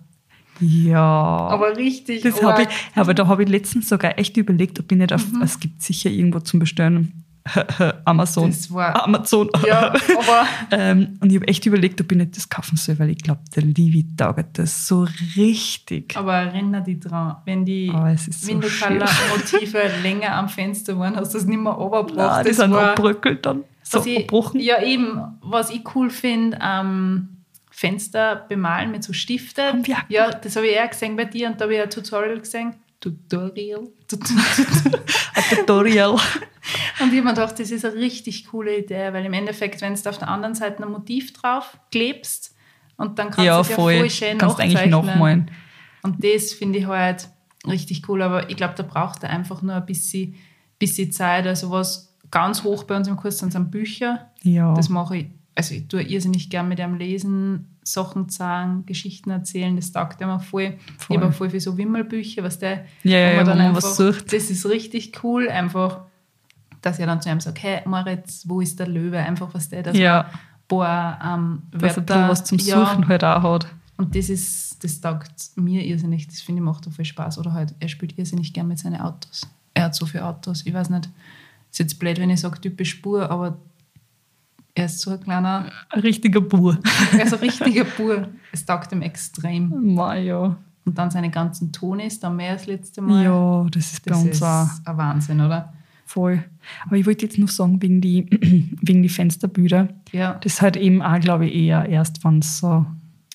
[0.60, 1.00] Ja.
[1.00, 2.22] Aber richtig.
[2.22, 5.26] Das habe ich, aber da habe ich letztens sogar echt überlegt, ob ich nicht auf,
[5.42, 7.24] es gibt sicher irgendwo zum Bestellen.
[8.06, 8.50] Amazon.
[8.50, 9.50] Das war- Amazon.
[9.66, 13.10] Ja, aber ähm, und ich habe echt überlegt, ob ich nicht das kaufen soll, weil
[13.10, 16.16] ich glaube, der Livi taugt das so richtig.
[16.18, 18.60] Aber erinnere dich dran, wenn die es ist so
[20.04, 22.16] länger am Fenster waren, hast du das nicht mehr runtergebracht.
[22.16, 23.64] Nein, die das sind war, abbröckelt dann.
[23.84, 24.60] So abbrochen.
[24.60, 25.20] Ja, eben.
[25.42, 27.30] Was ich cool finde, ähm,
[27.72, 29.84] Fenster bemalen mit so Stiften.
[30.10, 32.74] Ja, das habe ich eher gesehen bei dir und da habe ich ein Tutorial gesehen.
[33.00, 33.88] Tutorial.
[35.36, 36.12] Ein Tutorial.
[36.12, 36.20] Und
[36.98, 40.10] ich habe mir gedacht, das ist eine richtig coole Idee, weil im Endeffekt, wenn du
[40.10, 42.56] auf der anderen Seite ein Motiv drauf klebst
[42.98, 43.98] und dann kannst ja, du es ja voll.
[43.98, 45.06] voll schön Kannst eigentlich nachzeichnen.
[45.06, 45.52] nachmalen.
[46.04, 47.30] Und das finde ich halt
[47.66, 48.22] richtig cool.
[48.22, 50.36] Aber ich glaube, da braucht er einfach nur ein bisschen,
[50.78, 51.48] bisschen Zeit.
[51.48, 54.30] Also was ganz hoch bei uns im Kurs sind, sind Bücher.
[54.44, 54.74] Ja.
[54.74, 59.76] Das mache ich, also ich tue irrsinnig gern mit ihm lesen, Sachen sagen, Geschichten erzählen.
[59.76, 60.78] Das taugt auch voll.
[60.98, 61.16] Voll.
[61.16, 63.96] Ich habe auch voll für so Wimmelbücher, was der Ja, ja, ja, wo man was
[63.98, 64.32] sucht.
[64.34, 66.02] Das ist richtig cool, einfach,
[66.82, 69.18] dass er dann zu ihm sagt, hey Moritz, wo ist der Löwe?
[69.20, 70.22] Einfach was der, dass Ja.
[70.22, 70.28] ein
[70.68, 73.68] paar ähm, Dass er Wörter- was zum ja, Suchen halt auch hat.
[73.98, 76.28] und das ist, das taugt mir irrsinnig.
[76.28, 77.38] Das finde ich macht auch viel Spaß.
[77.38, 79.48] Oder halt, er spielt irrsinnig gern mit seinen Autos.
[79.74, 80.66] Er hat so viele Autos.
[80.66, 81.10] Ich weiß nicht,
[81.72, 83.58] ist jetzt blöd, wenn ich sage typisch Spur, aber
[84.76, 86.78] er ist so ein kleiner, Ein richtiger Bur.
[87.18, 88.30] er ist ein richtiger Bur.
[88.52, 89.98] Es taugt ihm extrem.
[89.98, 90.56] Ja.
[90.86, 93.24] Und dann seine ganzen Tonis, dann mehr als letzte Mal.
[93.24, 95.74] Ja, das ist bei das uns ist auch ein Wahnsinn, oder?
[96.06, 96.44] voll.
[96.88, 98.26] Aber ich wollte jetzt nur sagen, wegen die,
[98.82, 102.58] wegen die Fensterbilder, Ja, das ist halt eben auch, glaube ich, eher erst, wenn es
[102.58, 102.84] so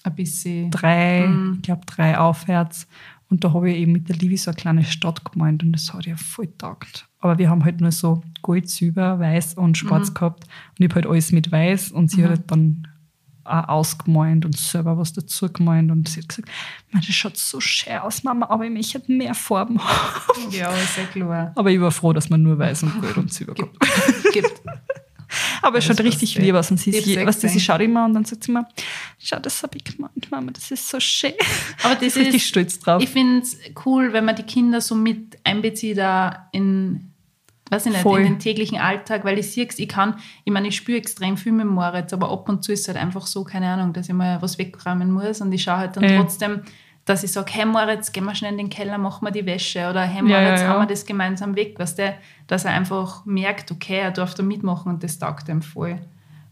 [0.02, 0.72] ein bisschen.
[0.72, 1.52] drei, Mhm.
[1.56, 2.88] ich glaube drei aufwärts.
[3.30, 5.92] Und da habe ich eben mit der Livi so eine kleine Stadt gemeint und das
[5.92, 7.08] hat ja voll taugt.
[7.20, 10.14] Aber wir haben halt nur so Gold, Silber, Weiß und Schwarz Mhm.
[10.14, 10.44] gehabt.
[10.44, 12.86] Und ich habe halt alles mit Weiß und sie hat halt dann
[13.44, 15.90] auch ausgemeint und selber was dazu gemeint.
[15.90, 16.48] Und sie hat gesagt,
[16.92, 20.50] "Mann, das schaut so schön aus, Mama, aber ich möchte mehr Farben haben.
[20.50, 21.52] Ja, ist ja klar.
[21.56, 23.76] Aber ich war froh, dass man nur Weiß und Gold und Silber gehabt
[24.32, 24.62] Gibt.
[25.62, 26.70] Aber es Das schaut richtig lieb aus.
[26.70, 28.68] Und sie, Ich hab's sie, schaut immer und dann sagt sie immer,
[29.18, 31.32] schau, das habe ich gemeint, Mama, das ist so schön.
[31.82, 33.02] Aber das ist richtig ist, stolz drauf.
[33.02, 37.12] Ich finde es cool, wenn man die Kinder so mit einbezieht da in,
[37.70, 38.20] weiß ich nicht, Voll.
[38.20, 41.52] in den täglichen Alltag, weil ich sehe ich kann, ich meine, ich spüre extrem viel
[41.52, 44.14] mit Moritz, aber ab und zu ist es halt einfach so, keine Ahnung, dass ich
[44.14, 46.20] mal was wegräumen muss und ich schaue halt dann Ja.
[46.20, 46.62] trotzdem,
[47.04, 49.88] dass ich sage, hey Moritz, gehen wir schnell in den Keller, machen wir die Wäsche
[49.90, 50.68] oder hey Ja, Moritz, ja, ja.
[50.72, 52.14] haben wir das gemeinsam weg, weißt du,
[52.46, 55.98] dass er einfach merkt, okay, er darf da mitmachen und das taugt ihm voll.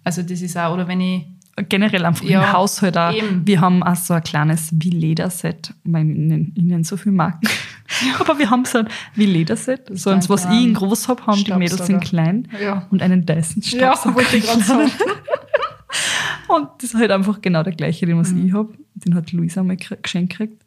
[0.04, 1.24] Also das ist auch, oder wenn ich
[1.68, 3.12] generell einfach Ja, im Haushalt auch.
[3.12, 3.46] eben.
[3.46, 5.72] Wir haben auch so ein kleines wie Lederset.
[5.84, 7.46] Ich meine, ich nenne so viele Marken.
[8.18, 9.82] Aber wir haben so ein wie Lederset.
[9.92, 12.48] So eins, was ich in groß habe, haben die Mädels in klein.
[12.60, 12.86] Ja.
[12.90, 14.90] Und einen Dyson Ja, wollte ich gerade sagen.
[16.48, 18.46] Und das ist halt einfach genau der gleiche, den was Mhm.
[18.46, 18.72] ich habe.
[19.04, 20.62] Den hat Luisa gekrie- geschenkt gekriegt.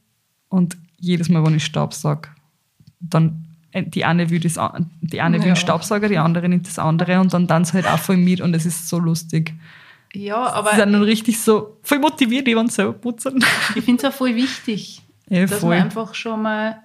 [0.50, 2.30] Und jedes Mal, wenn ich Staubsauge,
[3.00, 4.58] dann äh, die eine will, das,
[5.02, 5.54] die eine will Ja.
[5.54, 8.54] den Staubsauger, die andere nimmt das andere und dann tanzt halt auch voll mit und
[8.56, 9.54] es ist so lustig.
[10.14, 13.44] Ja, Sie aber sind dann richtig so voll motiviert, die wollen selber putzen.
[13.76, 15.70] ich finde es auch voll wichtig, Ja, dass voll.
[15.76, 16.82] man einfach schon mal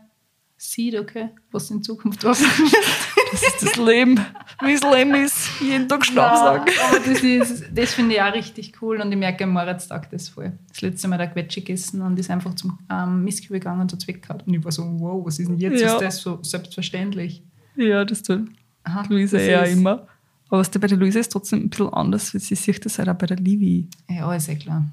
[0.56, 2.42] sieht, okay, was in Zukunft was
[3.30, 4.18] Das ist das Leben,
[4.62, 5.48] wie das Leben ist.
[5.60, 6.04] Jeden Tag.
[6.14, 6.64] Ja, aber
[7.06, 10.52] das, ist- das finde ich auch richtig cool und ich merke, Moritz tagt das voll.
[10.68, 14.00] Das letzte Mal der Quetsche gegessen und ist einfach zum ähm, Mistkübel gegangen und hat
[14.00, 14.42] es weggehauen.
[14.46, 15.80] Und ich war so, wow, was ist denn jetzt?
[15.80, 15.94] Ja.
[15.94, 17.42] Ist das so selbstverständlich?
[17.76, 18.48] Ja, das tut
[18.84, 20.06] Aha, Luisa ja immer.
[20.48, 22.98] Aber was der bei der Luisa ist trotzdem ein bisschen anders, weil sie sieht das
[22.98, 23.88] halt auch bei der Livi.
[24.08, 24.84] Ja, ist eh klar.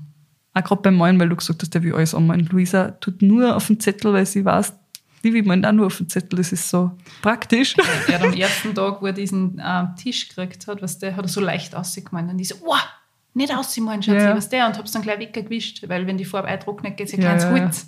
[0.53, 2.47] Auch gerade beim Malen, weil du gesagt hast, der will alles anmalen.
[2.51, 4.73] Luisa tut nur auf den Zettel, weil sie weiß,
[5.23, 6.37] Livi malt auch nur auf den Zettel.
[6.37, 7.75] Das ist so praktisch.
[7.77, 11.29] Hat am ersten Tag, wo er diesen äh, Tisch gekriegt hat, was der hat er
[11.29, 12.77] so leicht ausgemalt und ich so, wow,
[13.33, 14.35] nicht ausmalen, Schatzi, Ja.
[14.35, 14.67] was der?
[14.67, 17.35] Und hab's dann gleich weggewischt, weil wenn die Farbe eintrocknet, geht es ja Ja, gleich
[17.35, 17.63] ins ja, ja.
[17.65, 17.85] Holz.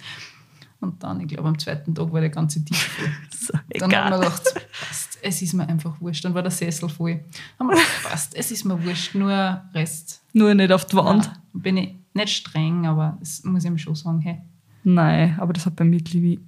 [0.81, 3.09] Und dann, ich glaube, am zweiten Tag war der ganze Tisch voll.
[3.37, 4.43] so, Dann haben wir gedacht,
[4.79, 6.23] passt, es ist mir einfach wurscht.
[6.23, 7.15] Dann war der Sessel voll.
[7.57, 10.21] Dann haben wir gedacht, passt, es ist mir wurscht, nur Rest.
[10.33, 11.25] Nur nicht auf die Wand.
[11.25, 14.39] Ja, bin ich nicht streng, aber das muss ich ihm schon sagen, hey.
[14.85, 16.39] Nein, aber das hat bei mir die.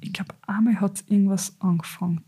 [0.00, 2.22] Ich glaube, einmal hat es irgendwas angefangen.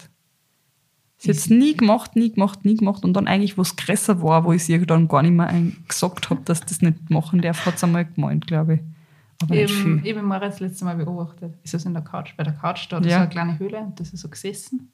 [1.18, 3.05] Sie hat es nie gemacht, nie gemacht, nie gemacht.
[3.05, 5.53] Und dann eigentlich, wo es größer war, wo ich sie dann gar nicht mehr
[5.88, 8.81] gesagt habe, dass das nicht machen darf, hat es einmal gemeint, glaube ich.
[9.42, 11.55] Aber Eben, ich Moritz das letzte Mal beobachtet.
[11.62, 13.09] Ist so in der Couch, bei der Couch da, Ja.
[13.11, 14.92] so eine kleine Höhle und da ist so gesessen.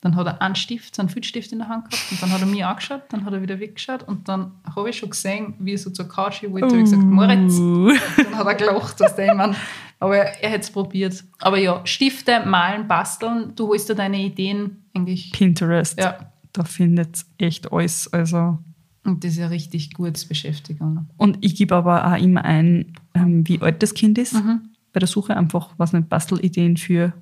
[0.00, 2.40] Dann hat er einen Stift, so einen Filzstift in der Hand gehabt und dann hat
[2.40, 5.74] er mich angeschaut, dann hat er wieder weggeschaut und dann habe ich schon gesehen, wie
[5.74, 6.66] er so zur Couch hin wollte.
[6.68, 7.58] Ich habe gesagt, Moritz.
[7.58, 7.92] Uh.
[8.16, 9.54] Dann hat er gelacht, dass der, ich meine,
[10.02, 11.22] Aber er, hätte es probiert.
[11.38, 15.30] Aber ja, Stifte, malen, basteln, du holst dir deine Ideen eigentlich.
[15.30, 15.96] Pinterest.
[15.96, 16.32] Ja.
[16.52, 18.12] Da findet echt alles.
[18.12, 18.58] Also.
[19.04, 21.06] Und das ist ja richtig gutes Beschäftigung.
[21.18, 24.34] Und ich gebe aber auch immer ein, ähm, wie alt das Kind ist.
[24.34, 24.70] Mhm.
[24.92, 27.12] Bei der Suche einfach, was nicht, Bastelideen für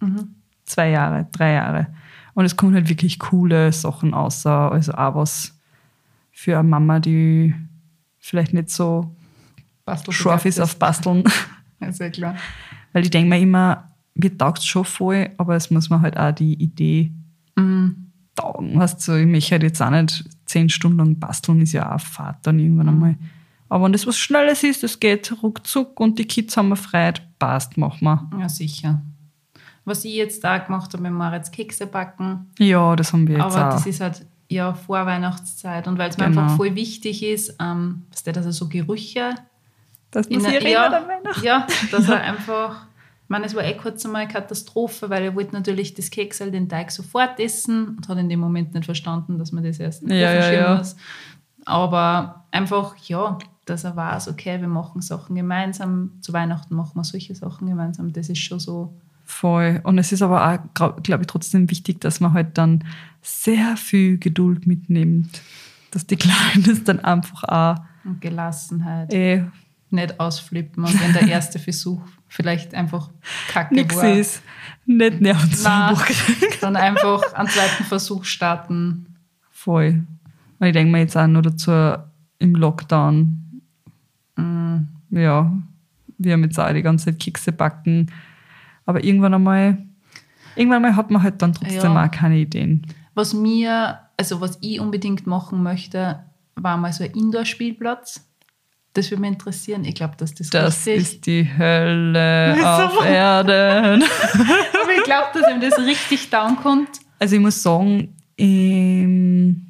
[0.00, 0.36] Mhm.
[0.64, 1.88] zwei Jahre, drei Jahre.
[2.34, 5.58] Und es kommen halt wirklich coole Sachen außer, also auch was
[6.30, 7.52] für eine Mama, die
[8.20, 9.12] vielleicht nicht so
[10.10, 11.24] scharf ist auf Basteln.
[11.80, 12.36] Ja, sehr klar.
[12.92, 16.16] Weil ich denke mir immer, mir taugt es schon voll, aber es muss man halt
[16.16, 17.12] auch die Idee
[17.56, 18.06] Mhm.
[18.34, 18.78] taugen.
[18.78, 22.00] Weißt du, ich möchte halt jetzt auch nicht zehn Stunden lang basteln, ist ja auch
[22.00, 23.16] Fahrt dann irgendwann einmal.
[23.68, 27.20] Aber wenn das was Schnelles ist, das geht ruckzuck und die Kids haben wir Freude,
[27.38, 28.28] passt, machen wir.
[28.40, 29.02] Ja, sicher.
[29.84, 33.44] Was ich jetzt da gemacht habe, mit Moritz Kekse backen, Ja, das haben wir jetzt
[33.56, 33.72] aber auch.
[33.74, 36.42] das ist halt ja vor Weihnachtszeit und weil es mir Genau.
[36.42, 39.34] einfach voll wichtig ist, ähm, dass er so Gerüche
[40.10, 41.44] das in muss ich der- erinnern ja, an Weihnachten.
[41.44, 42.86] ja, dass er einfach,
[43.24, 46.50] ich meine, es war eh kurz einmal eine Katastrophe, weil er wollte natürlich das Keksel,
[46.50, 50.02] den Teig sofort essen und hat in dem Moment nicht verstanden, dass man das erst
[50.02, 50.76] Ja, ja, ja.
[50.76, 50.96] muss.
[51.64, 57.04] Aber einfach, ja, dass er weiß, okay, wir machen Sachen gemeinsam, zu Weihnachten machen wir
[57.04, 58.94] solche Sachen gemeinsam, das ist schon so,
[59.30, 59.82] Voll.
[59.84, 60.42] Und es ist aber
[60.74, 62.82] auch, glaube ich, trotzdem wichtig, dass man halt dann
[63.20, 65.42] sehr viel Geduld mitnimmt.
[65.90, 69.44] Dass die Kleinen das dann einfach auch und Gelassenheit, eh
[69.92, 73.10] nicht ausflippen und wenn der erste Versuch vielleicht einfach
[73.48, 74.42] kacke nichts war, ist.
[74.86, 76.06] Nicht Nervenzusammenbruch.
[76.60, 79.06] dann einfach einen zweiten Versuch starten.
[79.50, 80.04] Voll.
[80.58, 81.70] Und ich denke mir jetzt auch nur dazu
[82.38, 83.62] im Lockdown.
[84.36, 84.76] Mm,
[85.10, 85.52] Ja,
[86.18, 88.10] wir haben jetzt auch die ganze Zeit Kekse backen.
[88.86, 89.78] Aber irgendwann einmal,
[90.56, 92.04] irgendwann einmal hat man halt dann trotzdem Ja.
[92.06, 92.86] auch keine Ideen.
[93.14, 96.20] Was mir, also was ich unbedingt machen möchte,
[96.56, 98.27] war mal so ein Indoor-Spielplatz.
[98.94, 99.84] Das würde mich interessieren.
[99.84, 103.04] Ich glaube, dass das, Das richtig ist die Hölle auf.
[103.04, 104.02] Erden.
[104.82, 106.88] Aber ich glaube, dass ihm das richtig down kommt.
[107.18, 109.66] Also ich muss sagen, ähm,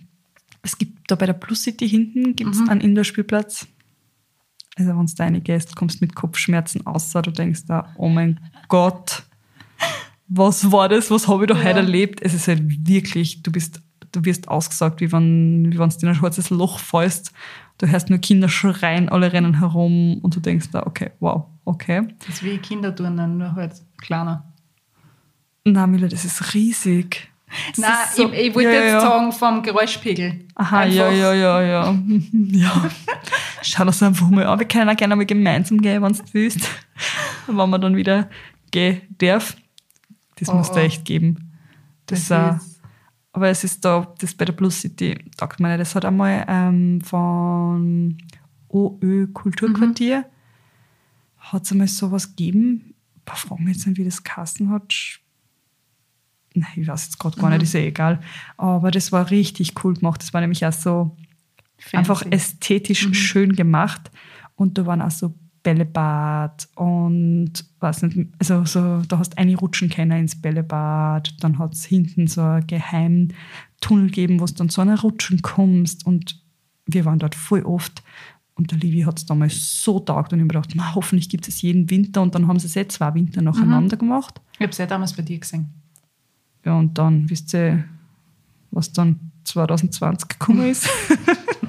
[0.62, 3.66] es gibt da bei der Plus City hinten gibt's einen Indoor-Spielplatz.
[4.76, 8.38] Also wenn du da reingehst, kommst du mit Kopfschmerzen außer du denkst da, oh mein
[8.68, 9.24] Gott,
[10.28, 11.64] was war das, was habe ich da Ja.
[11.64, 12.20] heute erlebt?
[12.22, 13.81] Es ist halt wirklich, du bist,
[14.12, 17.33] du wirst ausgesagt, wie wenn, wie wenn du in ein schwarzes Loch fällst.
[17.79, 22.09] Du hörst nur Kinder schreien, alle rennen herum und du denkst da, okay, wow, okay.
[22.19, 24.45] Das ist wie Kinderturnen, nur halt kleiner.
[25.64, 27.29] Na, Mila, das ist riesig.
[27.71, 29.01] Das Nein, ist so- ich, ich wollte Ja, jetzt ja.
[29.01, 30.45] sagen vom Geräuschpegel.
[30.57, 31.95] Aha, Einfach- ja, ja, ja, ja.
[32.33, 32.91] ja.
[33.62, 34.59] Schau das einfach mal an.
[34.59, 36.69] Wir können auch gerne mal gemeinsam gehen, wenn du willst.
[37.47, 38.29] wenn man dann wieder
[38.71, 39.57] gehen darf.
[40.37, 40.85] Das Oh, muss da oh.
[40.85, 41.53] echt geben.
[42.07, 42.67] Das, Das ist,
[43.38, 47.01] aber es ist da, das bei der Plus City, sagt man das hat einmal ähm,
[47.03, 48.18] von
[48.68, 50.24] OÖ Kulturquartier,
[51.37, 52.94] hat es einmal sowas gegeben.
[53.24, 54.92] Boah, frag mich jetzt nicht, wie das Kassen hat.
[56.53, 58.18] Nein, ich weiß jetzt gerade gar nicht, ist ja egal.
[58.57, 60.20] Aber das war richtig cool gemacht.
[60.20, 61.16] Das war nämlich auch so
[61.92, 62.35] einfach fancy.
[62.35, 64.11] ästhetisch schön gemacht.
[64.57, 65.33] Und da waren auch so
[65.68, 71.74] Bällebad und weiß nicht, also so, da hast eine rutschen können ins Bällebad, dann hat
[71.74, 73.35] es hinten so einen geheimen
[73.83, 76.42] Tunnel gegeben, wo du dann so eine Rutschen kommst und
[76.87, 78.02] wir waren dort voll oft
[78.54, 81.28] und der Livi hat es damals so taugt und ich habe mir gedacht, "Ma, hoffentlich
[81.28, 84.40] gibt es jeden Winter und dann haben sie es eh zwei Winter nacheinander gemacht.
[84.54, 85.68] Ich habe es ja damals bei dir gesehen.
[86.64, 87.85] Ja, und dann wisst ihr,
[88.70, 90.88] was dann 2020 gekommen ist.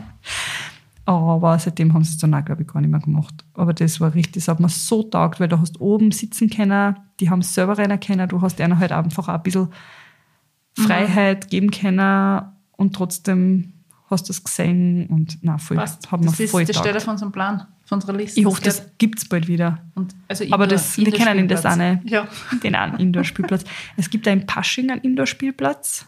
[1.10, 3.34] Aber seitdem haben sie es dann auch, glaube ich, gar nicht mehr gemacht.
[3.56, 6.98] Aber das war richtig, das hat mir so taugt, weil du hast oben sitzen können,
[7.20, 9.70] die haben selber rennen können, du hast ihnen halt einfach auch ein bisschen
[10.78, 12.42] Freiheit geben können
[12.78, 13.74] und trotzdem
[14.10, 16.12] hast du es gesehen und na voll, Passt.
[16.12, 17.04] hat Das, ist, voll das steht taugt.
[17.04, 18.40] auf unserem Plan, auf unserer Liste.
[18.40, 19.80] Ich hoffe, Das gibt es bald wieder.
[19.96, 22.10] Und, also Aber Indoor- das, wir kennen ihn das auch nicht.
[22.10, 22.28] Ja.
[22.64, 23.64] Den einen Indoor-Spielplatz.
[23.98, 26.06] Es gibt da in Pasching einen Indoor-Spielplatz.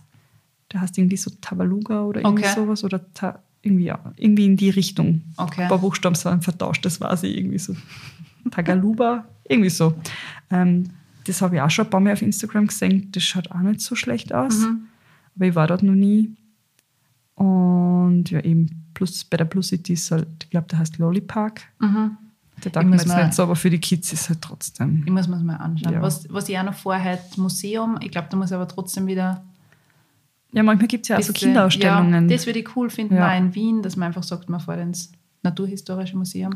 [0.72, 2.54] Der heißt irgendwie so Tabaluga oder irgendwie Okay.
[2.56, 2.84] sowas.
[2.84, 5.21] Oder ta irgendwie, ja, irgendwie in die Richtung.
[5.38, 5.63] Okay.
[5.63, 7.76] Ein paar Buchstaben sind vertauscht, das war sie irgendwie so.
[8.50, 9.93] Tagaluba, irgendwie so.
[10.50, 10.89] Ähm,
[11.26, 13.10] das habe ich auch schon ein paar Mal auf Instagram gesehen.
[13.12, 14.58] Das schaut auch nicht so schlecht aus.
[14.60, 14.88] Mhm.
[15.36, 16.36] Aber ich war dort noch nie.
[17.36, 21.62] Und ja, eben plus, bei der Plus City ist halt, ich glaube, der heißt Lollipark.
[21.80, 22.17] Mhm.
[22.63, 25.04] Der mir muss jetzt mal- nicht so, aber für die Kids ist halt trotzdem.
[25.06, 25.93] Ich muss mir das mal anschauen.
[25.93, 26.02] Ja.
[26.02, 29.43] Was, was ich auch noch vorher, Museum, ich glaube, da muss ich aber trotzdem wieder.
[30.54, 32.30] Ja, manchmal gibt es ja auch so Kinderausstellungen.
[32.30, 33.32] Ja, das würde ich cool finden, Ja.
[33.32, 35.12] auch in Wien, dass man einfach sagt, man fährt ins
[35.44, 36.52] Naturhistorische Museum.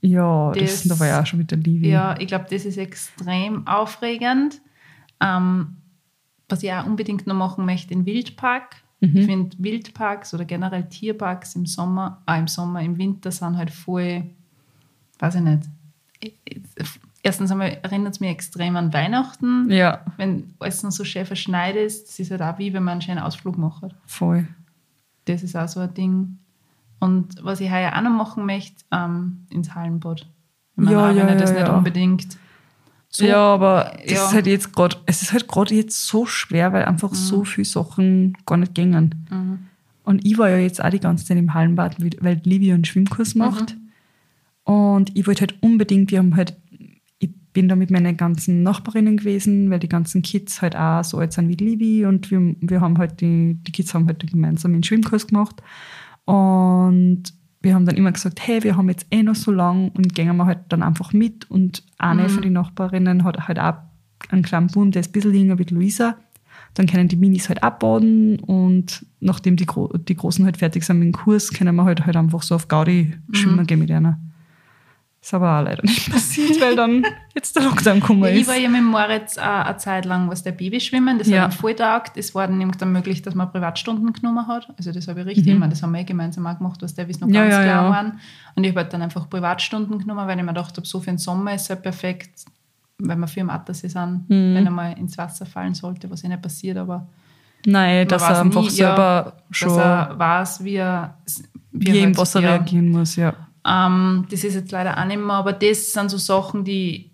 [0.00, 1.88] Ja, das, Das- da war ja auch schon mit der Livi.
[1.90, 4.60] Ja, ich glaube, das ist extrem aufregend.
[5.20, 5.76] Ähm,
[6.48, 8.76] was ich auch unbedingt noch machen möchte, in Wildpark.
[9.00, 9.16] Mhm.
[9.16, 13.70] Ich finde Wildparks oder generell Tierparks im Sommer, ah, im Sommer, im Winter sind halt
[13.70, 14.24] voll,
[15.18, 15.62] weiß ich nicht.
[17.22, 19.70] Erstens einmal erinnert es mich extrem an Weihnachten.
[19.70, 22.92] Ja, Wenn alles noch so schön verschneit ist, das ist halt auch wie, wenn man
[22.92, 23.84] einen schönen Ausflug macht.
[24.06, 24.46] voll.
[25.26, 26.38] Das ist auch so ein Ding.
[26.98, 30.20] Und was ich heuer auch noch machen möchte, ähm, ins Hallenbad.
[30.22, 30.26] Ich
[30.84, 31.76] meine, Ja, auch ja, wenn ich das ja, nicht ja.
[31.76, 32.38] unbedingt
[33.14, 34.24] so ja, aber das ja.
[34.26, 37.14] ist halt jetzt gerade, es ist halt gerade jetzt so schwer, weil einfach Mhm.
[37.16, 39.68] so viele Sachen gar nicht gängen.
[40.04, 43.34] Und ich war ja jetzt auch die ganze Zeit im Hallenbad, weil Livia einen Schwimmkurs
[43.34, 43.76] macht.
[44.64, 46.56] Und ich wollte halt unbedingt, wir haben halt,
[47.52, 51.32] bin da mit meinen ganzen Nachbarinnen gewesen, weil die ganzen Kids halt auch so alt
[51.32, 54.82] sind wie Livi und wir, wir haben halt die, die Kids haben halt gemeinsam einen
[54.82, 55.62] Schwimmkurs gemacht.
[56.24, 57.24] Und
[57.60, 60.36] wir haben dann immer gesagt, hey, wir haben jetzt eh noch so lang und gehen
[60.36, 61.50] wir halt dann einfach mit.
[61.50, 63.74] Und eine von den Nachbarinnen hat halt auch
[64.30, 66.16] einen kleinen Bund, der ist ein bisschen jünger wie Luisa.
[66.74, 71.00] Dann können die Minis halt abbaden und nachdem die, Gro die Großen halt fertig sind
[71.00, 74.18] mit dem Kurs, können wir halt, halt einfach so auf Gaudi schwimmen gehen mit einer.
[75.24, 77.04] Ist aber auch leider nicht passiert, weil dann
[77.34, 78.48] jetzt der Lockdown gekommen Ja, ich ist.
[78.48, 81.42] war ja mit Moritz auch eine Zeit lang was der Babyschwimmen, das Ja.
[81.42, 82.16] hat ihm voll taugt.
[82.16, 84.68] Es war dann irgendwann möglich, dass man Privatstunden genommen hat.
[84.76, 86.94] Also das habe ich richtig, ich meine, das haben wir eh gemeinsam auch gemacht, was
[86.96, 87.34] der bis noch Mhm.
[87.34, 87.90] Ja, ganz ja, klar ja.
[87.90, 88.20] waren.
[88.56, 91.06] Und ich habe halt dann einfach Privatstunden genommen, weil ich mir gedacht habe, so für
[91.10, 92.44] den Sommer ist es halt perfekt,
[92.98, 94.54] weil wir für im Attersee sind, Mhm.
[94.56, 97.06] wenn er mal ins Wasser fallen sollte, was eh nicht passiert, aber
[97.64, 101.16] Nein, dass er einfach nie, selber schon dass er weiß, wie er,
[101.70, 103.34] wie er wie im halt- Wasser ja, reagieren muss, ja.
[103.66, 107.10] Ähm, das ist jetzt leider auch nicht mehr, aber das sind so Sachen, die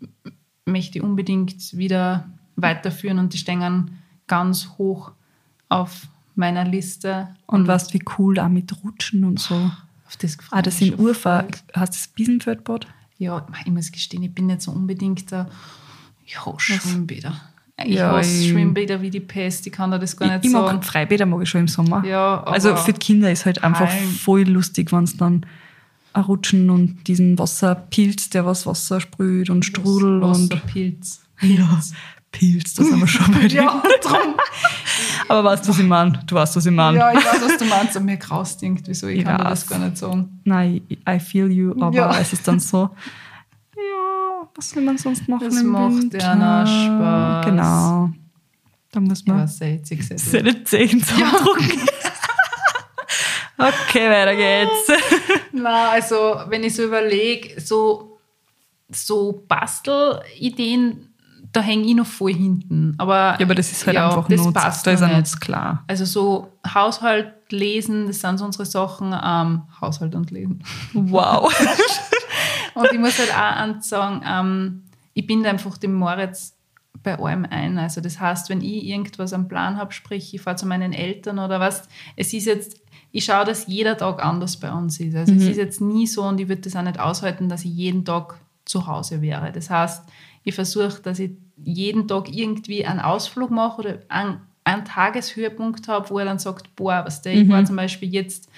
[0.66, 3.90] möchte ich unbedingt wieder weiterführen und die stehen
[4.26, 5.12] ganz hoch
[5.68, 6.02] auf
[6.34, 7.28] meiner Liste.
[7.46, 9.54] Und weißt wie cool auch mit Rutschen und so.
[10.06, 11.48] auf das Ah, das freue ich in mich schon Urfa, voll.
[11.74, 12.86] hast du das Biesenfeldbad?
[13.18, 15.48] Ja, ich muss gestehen, ich bin nicht so unbedingt der.
[16.24, 17.40] Ich hasse Schwimmbäder.
[17.84, 20.44] Ich Ja, hasse ich- Schwimmbäder wie die Pest, ich kann da das gar Ich, nicht
[20.46, 20.76] ich sagen.
[20.76, 22.04] mag Freibäder mag ich schon im Sommer.
[22.04, 25.46] Ja, also für die Kinder ist halt einfach voll lustig, wenn es dann
[26.22, 31.20] rutschen und diesen Wasserpilz, der was Wasser sprüht und Strudel und Wasserpilz.
[31.42, 31.80] ja,
[32.30, 33.62] Pilz, da sind wir schon bei dir.
[33.62, 34.34] Ja, drum.
[35.28, 36.20] Aber weißt du, was ich meine?
[36.26, 36.98] Du weißt, was ich meine.
[36.98, 39.06] Ja, ich weiß, was du meinst, aber mir graust irgendwie so.
[39.06, 40.40] Ich Ich kann das gar nicht sagen.
[40.44, 42.18] Nein, I feel you, aber Ja.
[42.20, 42.90] es ist dann so,
[43.76, 46.18] ja, was will man sonst machen Das im macht Winter?
[46.18, 47.46] ja noch Spaß.
[47.46, 48.10] Genau.
[48.90, 51.70] Da muss Ja, man jetzt seine Zehen zusammentrucken.
[53.58, 54.88] Okay, weiter geht's.
[55.52, 58.18] Na, also wenn ich so überlege, so,
[58.90, 61.14] so Bastelideen,
[61.52, 62.94] da hänge ich noch voll hinten.
[62.98, 65.18] Aber, Ja, aber das ist halt ja, einfach das passt da ist ein nicht.
[65.18, 65.84] Nutz klar.
[65.86, 70.62] Also so Haushalt lesen, das sind so unsere Sachen, ähm, Haushalt und Lesen.
[70.92, 71.52] Wow.
[72.74, 76.56] Und ich muss halt auch sagen, ähm, ich bin einfach dem Moritz
[77.02, 77.76] bei allem ein.
[77.76, 81.40] Also das heißt, wenn ich irgendwas am Plan habe, sprich, ich fahre zu meinen Eltern
[81.40, 85.16] oder was, es ist jetzt, ich schaue, dass jeder Tag anders bei uns ist.
[85.16, 87.72] Also es ist jetzt nie so und ich würde das auch nicht aushalten, dass ich
[87.72, 89.50] jeden Tag zu Hause wäre.
[89.50, 90.04] Das heißt,
[90.44, 96.10] ich versuche, dass ich jeden Tag irgendwie einen Ausflug mache oder einen, einen Tageshöhepunkt habe,
[96.10, 98.48] wo er dann sagt, boah, was der, ich war zum Beispiel jetzt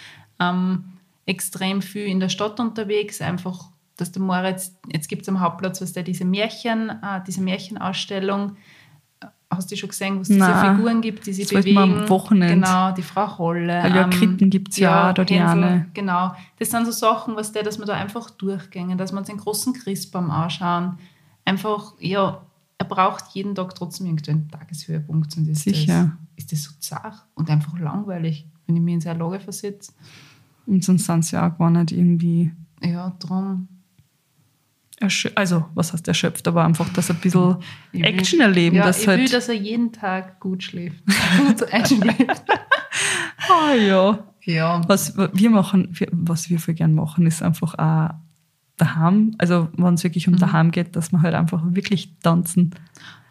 [0.41, 0.85] ähm,
[1.27, 5.81] extrem viel in der Stadt unterwegs, einfach, dass der Moritz, jetzt gibt es am Hauptplatz,
[5.81, 8.57] was der diese Märchen, äh, diese Märchenausstellung,
[9.51, 10.77] hast du schon gesehen, wo es diese Nein.
[10.77, 11.79] Figuren gibt, die sich Das bewegen.
[11.79, 12.55] am Wochenende.
[12.55, 13.89] Genau, die Frau Holle.
[13.89, 15.87] Ja, Kritten gibt's ja, da die eine.
[15.93, 16.35] Genau.
[16.59, 19.73] Das sind so Sachen, was der, dass wir da einfach durchgängen, dass uns den großen
[19.73, 20.99] Christbaum anschauen.
[21.45, 22.41] Einfach, ja,
[22.79, 25.37] er braucht jeden Tag trotzdem irgendwie einen Tageshöhepunkt.
[25.37, 26.13] Und ist Sicher.
[26.37, 29.93] Das, ist das so zart und einfach langweilig, wenn ich mich in seine Lage versetze.
[30.67, 33.69] Und sonst sind sie ja auch gar nicht irgendwie Ja, drum.
[35.01, 35.37] Erschöpft.
[35.37, 37.57] Also, was heißt erschöpft, aber einfach, dass ein bisschen
[37.93, 38.77] Ich will- Action erleben.
[38.77, 41.03] Ja, dass ich halt, will, dass er jeden Tag gut schläft.
[41.47, 42.45] gut einschläft.
[43.49, 44.19] ah, ja.
[44.45, 44.81] Ja.
[44.89, 48.11] Was wir machen, was wir voll gern machen, ist einfach auch
[48.79, 50.39] daheim, also wenn es wirklich um Mhm.
[50.39, 52.71] daheim geht, dass wir halt einfach wirklich tanzen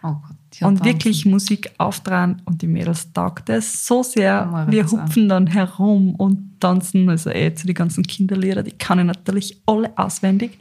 [0.03, 0.35] Oh Gott.
[0.59, 0.85] ja, und tanzen.
[0.93, 4.67] wirklich Musik auftragen und die Mädels taugt das so sehr.
[4.69, 9.05] Wir hupfen dann herum und tanzen, also eh zu die ganzen Kinderlieder, die kann ich
[9.05, 10.59] natürlich alle auswendig.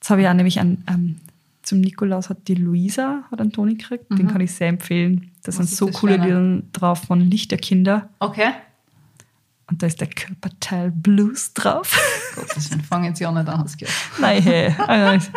[0.00, 1.20] Jetzt habe ich auch nämlich einen, ähm,
[1.62, 5.30] zum Nikolaus hat die Luisa hat einen Toni gekriegt, den kann ich sehr empfehlen.
[5.42, 5.74] Da sind Mhm.
[5.74, 6.16] so coole?
[6.16, 8.50] Lieder drauf von Lichterkinder Okay.
[9.66, 11.96] und da ist der Körperteil Blues drauf.
[12.34, 13.62] Gott, das fange jetzt ja nicht an.
[13.62, 13.94] das gehört.
[14.20, 15.28] Nein, hey, also,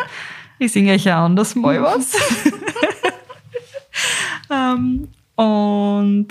[0.58, 2.14] ich singe euch ja anders mal was.
[4.50, 6.28] ähm, und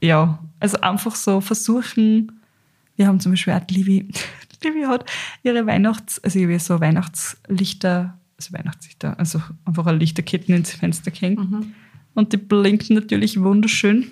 [0.00, 2.40] ja, also einfach so versuchen,
[2.96, 4.08] wir haben zum Beispiel auch Livi,
[4.66, 5.08] Livi hat
[5.42, 11.40] ihre Weihnachts-, also habe so Weihnachtslichter, also Weihnachtslichter, also einfach eine Lichterketten ins Fenster gehängt.
[12.14, 14.10] Und die blinken natürlich wunderschön.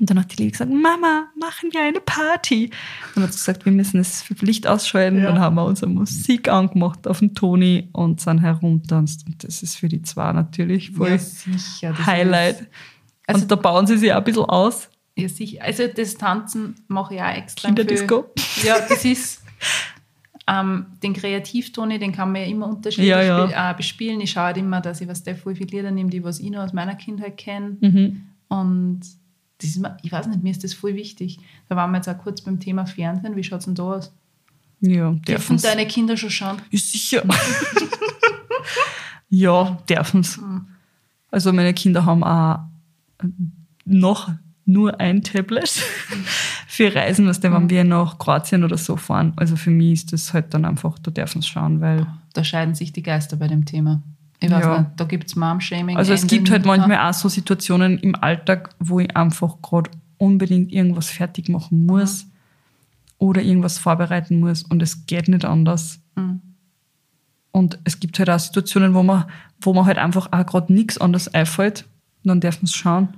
[0.00, 2.64] Und dann hat die Lili gesagt, Mama, machen wir eine Party.
[2.64, 2.72] Und
[3.16, 5.18] dann hat sie gesagt, wir müssen das Licht ausschalten.
[5.18, 5.26] Ja.
[5.26, 9.24] Dann haben wir unsere Musik angemacht auf den Toni und sind herumtanzt.
[9.26, 12.06] Und das ist für die zwei natürlich voll Ja, sicher.
[12.06, 12.66] Highlight.
[13.28, 14.88] Also, und da bauen sie sich auch ein bisschen aus.
[15.16, 15.62] ja, sicher.
[15.62, 17.68] Also das Tanzen mache ich auch extra.
[17.68, 18.24] für- Kinderdisco.
[18.64, 19.43] Ja, das ist
[20.46, 23.70] ähm, den Kreativtoni, den kann man ja immer unterschiedlich Ja, ja.
[23.70, 24.20] äh, bespielen.
[24.20, 26.50] Ich schaue halt immer, dass ich was der voll viele Lieder nehme, die was ich
[26.50, 27.76] noch aus meiner Kindheit kenne.
[27.80, 28.22] Mhm.
[28.48, 29.00] Und
[29.58, 31.38] das ist mir, ich weiß nicht, mir ist das voll wichtig.
[31.68, 33.36] Da waren wir jetzt auch kurz beim Thema Fernsehen.
[33.36, 34.12] Wie schaut es denn da aus?
[34.80, 36.60] Ja, Dürfen deine Kinder schon schauen?
[36.70, 37.22] Ist sicher.
[39.30, 40.40] ja, dürfen sie.
[41.30, 42.58] Also meine Kinder haben auch
[43.86, 44.30] noch
[44.66, 45.70] nur ein Tablet
[46.74, 49.32] für Reisen, was wenn wir nach Kroatien oder so fahren.
[49.36, 52.74] Also für mich ist das halt dann einfach, da dürfen sie schauen, weil Da scheiden
[52.74, 54.02] sich die Geister bei dem Thema.
[54.40, 54.78] Ich weiß Ja.
[54.80, 55.96] nicht, da gibt es Mom-Shaming.
[55.96, 60.72] Also es gibt halt manchmal auch so Situationen im Alltag, wo ich einfach gerade unbedingt
[60.72, 62.26] irgendwas fertig machen muss
[63.18, 66.00] oder irgendwas vorbereiten muss und es geht nicht anders.
[66.16, 66.40] Mhm.
[67.52, 69.24] Und es gibt halt auch Situationen, wo man,
[69.60, 71.84] wo man halt einfach auch gerade nichts anderes einfällt
[72.24, 73.08] und dann darf man es schauen.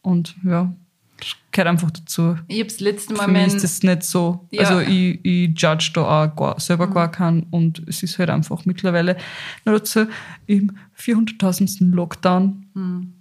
[0.00, 0.72] Und ja,
[1.18, 2.36] das gehört einfach dazu.
[2.46, 4.46] Ich habe das letzte Mal Für mich ist das nicht so.
[4.50, 4.62] Ja.
[4.62, 8.64] Also ich, ich judge da auch gar, selber gar keinen und es ist halt einfach
[8.64, 9.16] mittlerweile
[9.64, 10.06] nur dazu
[10.46, 11.94] im 400.000.
[11.94, 13.14] Lockdown.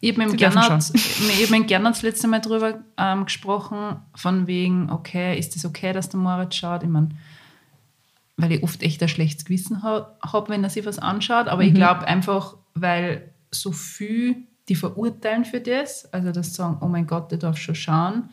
[0.00, 4.90] Ich habe mit dem hab mit Gernot das letzte Mal drüber ähm, gesprochen, von wegen,
[4.90, 6.82] okay, ist das okay, dass der Moritz schaut?
[6.82, 7.10] Ich meine,
[8.36, 11.62] weil ich oft echt ein schlechtes Gewissen habe, hab, wenn er sich was anschaut, aber
[11.62, 17.06] ich glaube einfach, weil so viel die verurteilen für das, also das sagen, oh mein
[17.06, 18.30] Gott, der darf schon schauen,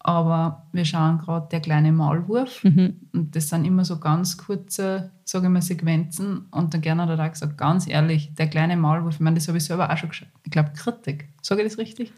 [0.00, 5.46] aber wir schauen gerade der kleine Maulwurf und das sind immer so ganz kurze, sage
[5.46, 9.20] ich mal, Sequenzen und der Gernot hat auch gesagt, ganz ehrlich, der kleine Maulwurf, ich
[9.20, 12.12] meine, das habe ich selber auch schon geschaut, ich glaube Kritik, sage ich das richtig?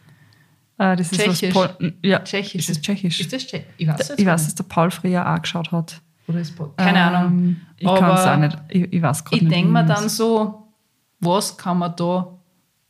[0.79, 1.55] Ah, das ist Tschechisch.
[1.55, 2.55] was Paul, ja, Tschechisch.
[2.61, 3.21] Ist das Tschechisch?
[3.21, 3.67] Ist das Tschechisch?
[3.77, 6.01] Ich weiß es ich weiß, dass der Paul früher auch geschaut hat.
[6.27, 7.57] Oder ist Pol- Keine Ähm, Ahnung.
[7.77, 8.59] Ich kann es auch nicht.
[8.69, 9.53] Ich, ich weiß gerade Ich nicht.
[9.55, 10.69] denke wie mir dann so,
[11.19, 12.29] was kann man da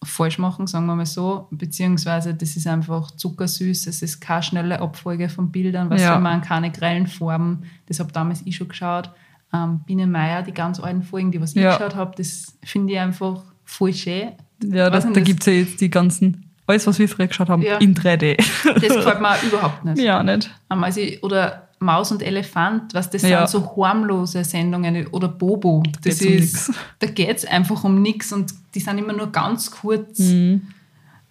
[0.03, 4.81] falsch machen, sagen wir mal so, beziehungsweise das ist einfach zuckersüß, es ist keine schnelle
[4.81, 6.19] Abfolge von Bildern, was Ja.
[6.19, 9.11] man keine grellen Farben, das habe damals ich schon geschaut.
[9.53, 11.77] Ähm, Biene Meier, die ganz alten Folgen, die was ich Ja.
[11.77, 14.31] geschaut habe, das finde ich einfach voll schön.
[14.63, 17.27] Ja, da, nicht, da das- gibt es ja jetzt die ganzen, alles, was wir früher
[17.27, 17.77] geschaut haben, Ja.
[17.79, 18.37] in 3D.
[18.65, 19.99] Das gefällt mir auch überhaupt nicht.
[19.99, 20.51] ja, nicht.
[20.71, 23.47] Ähm, Also oder Maus und Elefant, was das Ja.
[23.47, 25.83] sind so harmlose Sendungen oder Bobo.
[26.03, 26.81] Das geht's um ist, nix.
[27.01, 30.19] da geht es einfach um nichts und die sind immer nur ganz kurz.
[30.19, 30.63] Mhm.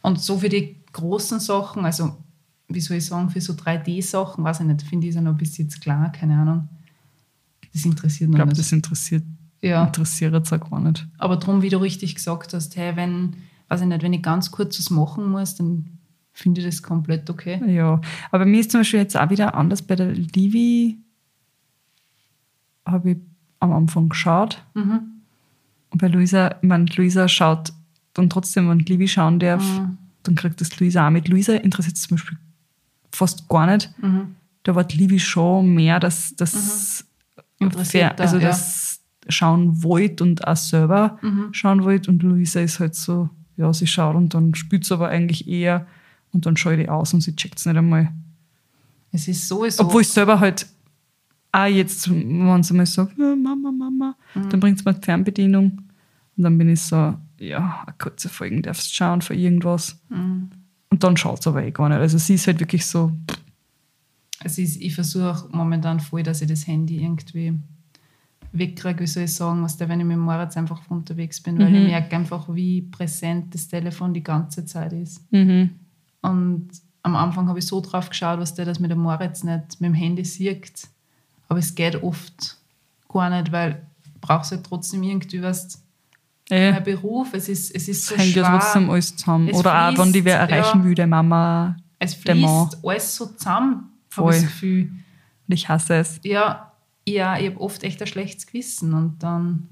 [0.01, 2.17] Und so für die großen Sachen, also
[2.67, 5.35] wie soll ich sagen, für so 3D-Sachen, weiß ich nicht, finde ich es ja noch
[5.37, 6.69] bis jetzt klar, keine Ahnung.
[7.73, 8.59] Das interessiert Ich noch glaube, nicht.
[8.59, 9.23] das interessiert
[9.61, 9.85] ja.
[9.85, 11.07] interessiert jetzt auch gar nicht.
[11.17, 13.35] Aber darum, wie du richtig gesagt hast, hey, wenn,
[13.67, 15.97] weiß ich nicht, wenn ich ganz kurz was machen muss, dann
[16.31, 17.61] finde ich das komplett okay.
[17.67, 17.99] Ja,
[18.31, 19.81] aber mir ist zum Beispiel jetzt auch wieder anders.
[19.81, 20.99] Bei der Livi
[22.85, 23.17] habe ich
[23.59, 24.63] am Anfang geschaut.
[24.73, 25.08] Mhm.
[25.91, 27.73] Und bei Luisa, ich meine, Luisa schaut
[28.13, 29.97] dann trotzdem, wenn Livi schauen darf, Mhm.
[30.23, 31.27] dann kriegt das Luisa auch mit.
[31.27, 32.37] Luisa interessiert es zum Beispiel
[33.11, 33.91] fast gar nicht.
[34.01, 34.35] Mhm.
[34.63, 37.05] Da war die Livi schon mehr, dass das
[37.59, 38.49] Interessierter, also ja.
[38.49, 41.49] das schauen wollt und auch selber Mhm.
[41.53, 42.07] schauen wollt.
[42.07, 45.85] Und Luisa ist halt so, ja, sie schaut und dann spielt sie aber eigentlich eher
[46.31, 48.11] und dann schaue ich die aus und sie checkt es nicht einmal.
[49.11, 49.83] Es ist sowieso.
[49.83, 50.67] Obwohl ich selber halt
[51.51, 54.49] auch jetzt, wenn sie mal sagt, Mama, Mama, Mhm.
[54.49, 55.81] dann bringt sie mir die Fernbedienung
[56.37, 59.99] und dann bin ich so, ja, eine kurze Folge darfst du schauen für irgendwas.
[60.09, 60.49] Mhm.
[60.91, 61.97] Und dann schaut sie aber eh gar nicht.
[61.99, 63.11] Also sie ist halt wirklich so,
[64.39, 67.53] Also ich, ich versuche momentan voll, dass ich das Handy irgendwie
[68.51, 71.59] wegkriege, wie soll ich sagen, was der, wenn ich mit dem Moritz einfach unterwegs bin,
[71.59, 71.75] weil Mhm.
[71.75, 75.21] ich merke einfach, wie präsent das Telefon die ganze Zeit ist.
[75.31, 75.71] mhm.
[76.21, 76.67] Und
[77.03, 79.87] am Anfang habe ich so drauf geschaut, was der das mit dem Moritz nicht mit
[79.89, 80.87] dem Handy sieht.
[81.47, 82.57] Aber es geht oft
[83.07, 83.83] gar nicht, weil
[84.21, 85.81] du brauchst halt trotzdem irgendwie was.
[86.49, 88.59] eh, Mein Beruf, es ist, es ist so hängt ja schwer.
[88.59, 89.47] trotzdem alles zusammen.
[89.49, 90.85] Es Oder auch, wenn die wer fließt, erreichen ja.
[90.85, 91.75] will, der Mama.
[91.99, 92.67] Es der Mann.
[92.69, 94.33] fließt alles so zusammen, habe Voll.
[94.35, 94.81] ich das Gefühl.
[95.47, 96.19] Und ich hasse es.
[96.23, 96.71] Ja,
[97.07, 99.67] ja ich habe oft echt ein schlechtes Gewissen und dann,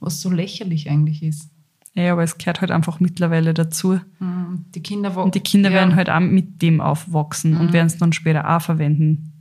[0.00, 1.48] was so lächerlich eigentlich ist.
[1.96, 4.00] Ja, aber es gehört halt einfach mittlerweile dazu.
[4.18, 7.86] Mm, Die Kinder, Und die Kinder ja, werden halt auch mit dem aufwachsen und werden
[7.86, 9.32] es dann später auch verwenden.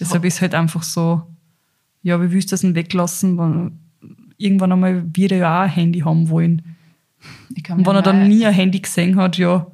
[0.00, 1.22] Deshalb ist halt einfach so,
[2.02, 3.38] ja, wie willst du das denn weglassen?
[3.38, 3.78] Wenn,
[4.36, 6.76] irgendwann einmal wird er ja auch ein Handy haben wollen.
[7.54, 9.66] ich kann Und wenn er dann nie ein Handy gesehen hat, ja,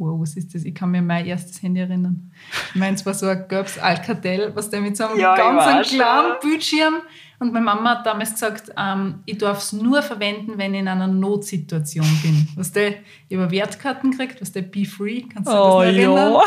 [0.00, 0.64] Wow, was ist das?
[0.64, 2.30] Ich kann mir mein erstes Handy erinnern.
[2.68, 5.88] Ich meine, es war so ein gelbes Alcatel, was der mit so einem Ja, ganz
[5.88, 6.94] kleinen Bildschirm
[7.40, 10.88] Und meine Mama hat damals gesagt, ähm, ich darf es nur verwenden, wenn ich in
[10.88, 12.46] einer Notsituation bin.
[12.54, 12.94] Was der
[13.28, 16.32] über Wertkarten kriegt, was der Be Free, kannst du dich Oh das noch erinnern?
[16.32, 16.42] ja.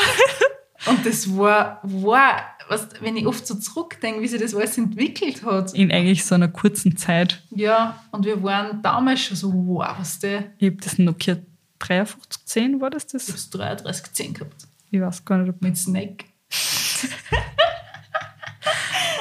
[0.92, 2.38] Und das war, war
[2.72, 5.74] was, wenn ich oft so zurückdenke, wie sich das alles entwickelt hat.
[5.74, 7.44] In eigentlich so einer kurzen Zeit.
[7.52, 11.36] Ja, und wir waren damals schon so, wow, was der, Ich habe das Nokia
[11.80, 13.28] 5310, war das ich das?
[13.30, 14.68] hab's 33 10 gehabt.
[14.90, 15.50] Ich weiß gar nicht.
[15.50, 16.26] Ob Mit Snake.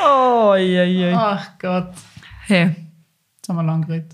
[0.04, 1.16] oh, ja, ja.
[1.16, 1.92] Ach Gott,
[2.46, 2.74] Hey,
[3.36, 4.12] jetzt haben wir lang geredet.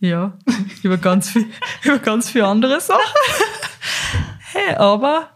[0.00, 0.36] ja,
[0.82, 1.46] über ganz viel,
[1.82, 3.00] über ganz viele andere Sachen.
[4.52, 5.30] hey, aber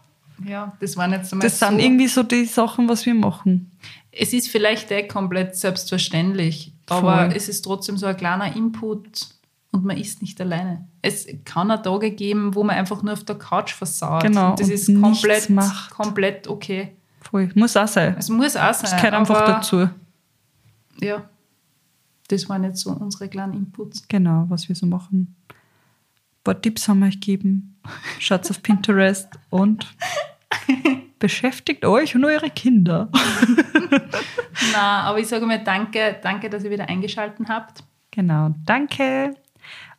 [0.47, 1.85] Ja, das waren jetzt einmal das sind so.
[1.85, 3.71] irgendwie so die Sachen, was wir machen.
[4.11, 7.33] Es ist vielleicht eh komplett selbstverständlich, aber Voll.
[7.35, 9.27] es ist trotzdem so ein kleiner Input
[9.71, 10.87] und man ist nicht alleine.
[11.01, 14.23] Es kann auch Tage geben, wo man einfach nur auf der Couch versauert.
[14.23, 15.91] Genau, Und das und ist komplett, macht.
[15.91, 16.95] komplett okay.
[17.21, 17.49] Voll.
[17.55, 18.15] Muss auch sein.
[18.17, 18.81] Es muss auch sein.
[18.81, 19.89] Das gehört einfach dazu.
[20.99, 21.29] Ja,
[22.31, 24.07] das waren jetzt so unsere kleinen Inputs.
[24.07, 25.35] Genau, was wir so machen.
[25.49, 27.77] Ein paar Tipps haben wir euch gegeben.
[28.19, 29.85] Schaut auf Pinterest und
[31.21, 33.09] beschäftigt euch und eure Kinder.
[34.73, 37.83] Na, aber ich sage mal danke, danke, dass ihr wieder eingeschaltet habt.
[38.11, 39.35] Genau, danke.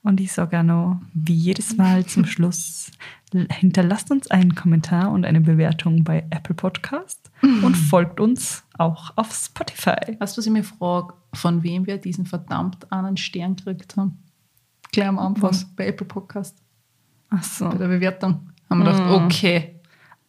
[0.03, 2.91] Und ich sage auch noch, wie jedes Mal zum Schluss,
[3.33, 9.33] hinterlasst uns einen Kommentar und eine Bewertung bei Apple Podcast und folgt uns auch auf
[9.33, 10.17] Spotify.
[10.19, 14.19] Weißt du, was ich mir frage, von wem wir diesen verdammt einen Stern gekriegt haben?
[14.91, 15.65] Gleich am Anfang Was?
[15.77, 16.59] bei Apple Podcast,
[17.31, 18.51] Ach bei so, der Bewertung.
[18.69, 19.25] Haben wir gedacht, Mm.
[19.25, 19.81] okay,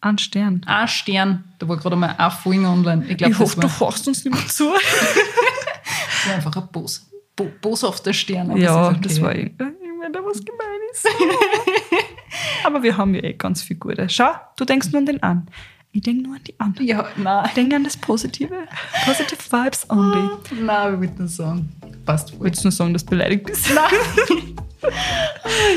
[0.03, 0.61] ein Stern.
[0.65, 3.05] ein Stern, da war gerade mal ein Folgen online.
[3.07, 4.71] Ich glaube, Ich das hoffe, du hörst uns nicht mehr zu.
[4.73, 8.51] das war einfach ein bos, bo, boshafter Stern.
[8.51, 8.99] aber ja, ist okay.
[9.07, 9.65] das war irgendwie,
[10.01, 11.07] wenn da was gemein ist.
[12.65, 14.07] Aber wir haben ja eh ganz viel Gute.
[14.09, 15.47] Schau, du denkst nur an den an.
[15.91, 16.87] Ich denke nur an die anderen.
[16.87, 18.55] Ja, nein, Ich denke an das Positive.
[19.05, 20.29] Positive Vibes only.
[20.63, 21.69] nein, wir würden sagen,
[22.05, 22.39] passt voll.
[22.45, 23.69] Willst du nur sagen, dass du beleidigt bist?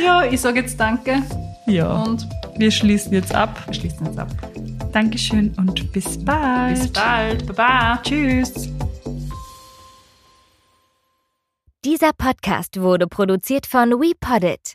[0.04, 1.22] Ja, ich sage jetzt danke
[1.66, 2.02] Ja.
[2.02, 2.26] und
[2.58, 3.62] Wir schließen jetzt ab.
[3.66, 4.30] wir schließen jetzt ab.
[4.92, 6.78] Dankeschön und bis bald.
[6.78, 8.00] Bis bald, baba.
[8.02, 8.70] Tschüss.
[11.84, 14.74] Dieser Podcast wurde produziert von WePoddit.